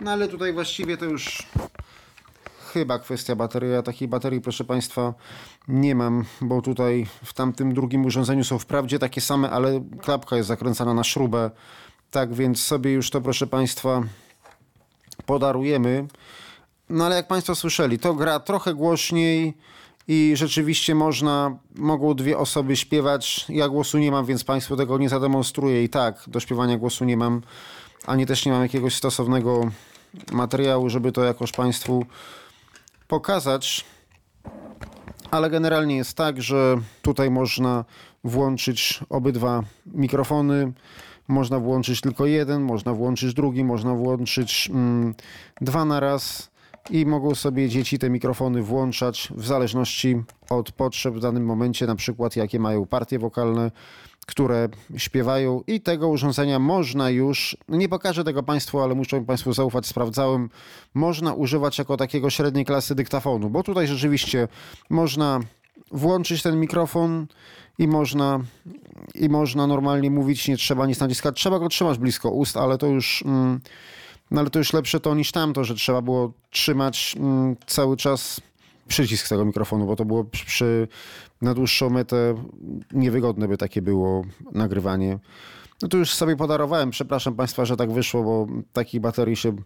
No 0.00 0.10
ale 0.10 0.28
tutaj 0.28 0.52
właściwie 0.52 0.96
to 0.96 1.04
już 1.04 1.46
chyba 2.72 2.98
kwestia 2.98 3.36
baterii. 3.36 3.72
Ja 3.72 3.82
takiej 3.82 4.08
baterii, 4.08 4.40
proszę 4.40 4.64
Państwa, 4.64 5.14
nie 5.68 5.94
mam, 5.94 6.24
bo 6.40 6.62
tutaj 6.62 7.06
w 7.24 7.34
tamtym 7.34 7.74
drugim 7.74 8.04
urządzeniu 8.04 8.44
są 8.44 8.58
wprawdzie 8.58 8.98
takie 8.98 9.20
same, 9.20 9.50
ale 9.50 9.84
klapka 10.00 10.36
jest 10.36 10.48
zakręcana 10.48 10.94
na 10.94 11.04
śrubę. 11.04 11.50
Tak 12.12 12.34
więc 12.34 12.62
sobie 12.62 12.92
już 12.92 13.10
to, 13.10 13.20
proszę 13.20 13.46
Państwa, 13.46 14.02
podarujemy. 15.26 16.06
No 16.88 17.06
ale 17.06 17.16
jak 17.16 17.28
Państwo 17.28 17.54
słyszeli, 17.54 17.98
to 17.98 18.14
gra 18.14 18.40
trochę 18.40 18.74
głośniej 18.74 19.54
i 20.08 20.32
rzeczywiście 20.36 20.94
można, 20.94 21.58
mogą 21.74 22.14
dwie 22.14 22.38
osoby 22.38 22.76
śpiewać. 22.76 23.46
Ja 23.48 23.68
głosu 23.68 23.98
nie 23.98 24.10
mam, 24.10 24.26
więc 24.26 24.44
Państwu 24.44 24.76
tego 24.76 24.98
nie 24.98 25.08
zademonstruję. 25.08 25.84
I 25.84 25.88
tak, 25.88 26.24
do 26.26 26.40
śpiewania 26.40 26.78
głosu 26.78 27.04
nie 27.04 27.16
mam, 27.16 27.42
ani 28.06 28.26
też 28.26 28.46
nie 28.46 28.52
mam 28.52 28.62
jakiegoś 28.62 28.94
stosownego 28.94 29.70
materiału, 30.32 30.88
żeby 30.88 31.12
to 31.12 31.24
jakoś 31.24 31.52
Państwu 31.52 32.06
pokazać. 33.08 33.84
Ale 35.30 35.50
generalnie 35.50 35.96
jest 35.96 36.16
tak, 36.16 36.42
że 36.42 36.76
tutaj 37.02 37.30
można 37.30 37.84
włączyć 38.24 39.00
obydwa 39.10 39.62
mikrofony. 39.86 40.72
Można 41.28 41.58
włączyć 41.58 42.00
tylko 42.00 42.26
jeden, 42.26 42.62
można 42.62 42.94
włączyć 42.94 43.34
drugi, 43.34 43.64
można 43.64 43.94
włączyć 43.94 44.70
mm, 44.72 45.14
dwa 45.60 45.84
na 45.84 46.00
raz 46.00 46.50
i 46.90 47.06
mogą 47.06 47.34
sobie 47.34 47.68
dzieci 47.68 47.98
te 47.98 48.10
mikrofony 48.10 48.62
włączać 48.62 49.28
w 49.34 49.46
zależności 49.46 50.22
od 50.50 50.72
potrzeb 50.72 51.14
w 51.14 51.20
danym 51.20 51.44
momencie, 51.44 51.86
na 51.86 51.96
przykład 51.96 52.36
jakie 52.36 52.58
mają 52.58 52.86
partie 52.86 53.18
wokalne, 53.18 53.70
które 54.26 54.68
śpiewają 54.96 55.62
i 55.66 55.80
tego 55.80 56.08
urządzenia 56.08 56.58
można 56.58 57.10
już, 57.10 57.56
no 57.68 57.76
nie 57.76 57.88
pokażę 57.88 58.24
tego 58.24 58.42
Państwu, 58.42 58.80
ale 58.80 58.94
muszą 58.94 59.24
Państwu 59.24 59.52
zaufać, 59.52 59.86
sprawdzałem, 59.86 60.50
można 60.94 61.34
używać 61.34 61.78
jako 61.78 61.96
takiego 61.96 62.30
średniej 62.30 62.64
klasy 62.64 62.94
dyktafonu, 62.94 63.50
bo 63.50 63.62
tutaj 63.62 63.86
rzeczywiście 63.86 64.48
można 64.90 65.40
włączyć 65.92 66.42
ten 66.42 66.60
mikrofon 66.60 67.26
i 67.78 67.88
można, 67.88 68.40
i 69.14 69.28
można 69.28 69.66
normalnie 69.66 70.10
mówić, 70.10 70.48
nie 70.48 70.56
trzeba 70.56 70.86
nic 70.86 71.00
naciskać. 71.00 71.36
Trzeba 71.36 71.58
go 71.58 71.68
trzymać 71.68 71.98
blisko 71.98 72.30
ust, 72.30 72.56
ale 72.56 72.78
to 72.78 72.86
już, 72.86 73.22
mm, 73.26 73.60
no 74.30 74.40
ale 74.40 74.50
to 74.50 74.58
już 74.58 74.72
lepsze 74.72 75.00
to 75.00 75.14
niż 75.14 75.32
tamto, 75.32 75.64
że 75.64 75.74
trzeba 75.74 76.02
było 76.02 76.32
trzymać 76.50 77.16
mm, 77.18 77.56
cały 77.66 77.96
czas 77.96 78.40
przycisk 78.88 79.28
tego 79.28 79.44
mikrofonu, 79.44 79.86
bo 79.86 79.96
to 79.96 80.04
było 80.04 80.24
przy, 80.24 80.46
przy 80.46 80.88
na 81.42 81.54
dłuższą 81.54 81.90
metę 81.90 82.34
niewygodne 82.92 83.48
by 83.48 83.56
takie 83.56 83.82
było 83.82 84.24
nagrywanie. 84.52 85.18
No 85.82 85.88
to 85.88 85.96
już 85.96 86.14
sobie 86.14 86.36
podarowałem. 86.36 86.90
Przepraszam 86.90 87.34
Państwa, 87.34 87.64
że 87.64 87.76
tak 87.76 87.92
wyszło, 87.92 88.22
bo 88.22 88.46
takich 88.72 89.00
baterii 89.00 89.36
się 89.36 89.56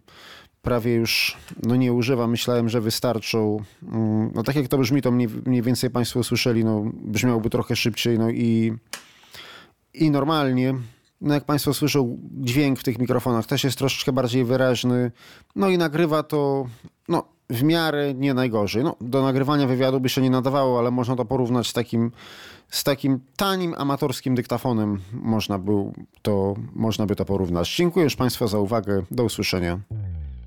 prawie 0.61 0.93
już 0.93 1.37
no, 1.63 1.75
nie 1.75 1.93
używam. 1.93 2.31
Myślałem, 2.31 2.69
że 2.69 2.81
wystarczą. 2.81 3.63
Mm, 3.83 4.31
no 4.35 4.43
tak 4.43 4.55
jak 4.55 4.67
to 4.67 4.77
brzmi, 4.77 5.01
to 5.01 5.11
mniej, 5.11 5.27
mniej 5.45 5.61
więcej 5.61 5.89
Państwo 5.89 6.19
usłyszeli, 6.19 6.65
no 6.65 6.83
brzmiałoby 6.93 7.49
trochę 7.49 7.75
szybciej, 7.75 8.19
no 8.19 8.29
i, 8.29 8.73
i 9.93 10.11
normalnie. 10.11 10.73
No 11.21 11.33
jak 11.33 11.45
Państwo 11.45 11.73
słyszą, 11.73 12.17
dźwięk 12.31 12.79
w 12.79 12.83
tych 12.83 12.99
mikrofonach 12.99 13.45
też 13.45 13.63
jest 13.63 13.77
troszeczkę 13.77 14.11
bardziej 14.11 14.45
wyraźny. 14.45 15.11
No 15.55 15.69
i 15.69 15.77
nagrywa 15.77 16.23
to 16.23 16.67
no, 17.07 17.23
w 17.49 17.63
miarę 17.63 18.13
nie 18.13 18.33
najgorzej. 18.33 18.83
No, 18.83 18.95
do 19.01 19.21
nagrywania 19.21 19.67
wywiadu 19.67 19.99
by 19.99 20.09
się 20.09 20.21
nie 20.21 20.29
nadawało, 20.29 20.79
ale 20.79 20.91
można 20.91 21.15
to 21.15 21.25
porównać 21.25 21.67
z 21.67 21.73
takim, 21.73 22.11
z 22.69 22.83
takim 22.83 23.19
tanim, 23.37 23.73
amatorskim 23.77 24.35
dyktafonem. 24.35 25.01
Można, 25.13 25.59
był 25.59 25.93
to, 26.21 26.55
można 26.75 27.05
by 27.05 27.15
to 27.15 27.25
porównać. 27.25 27.75
Dziękuję 27.75 28.03
już 28.03 28.15
Państwu 28.15 28.47
za 28.47 28.59
uwagę. 28.59 29.03
Do 29.11 29.23
usłyszenia. 29.23 29.79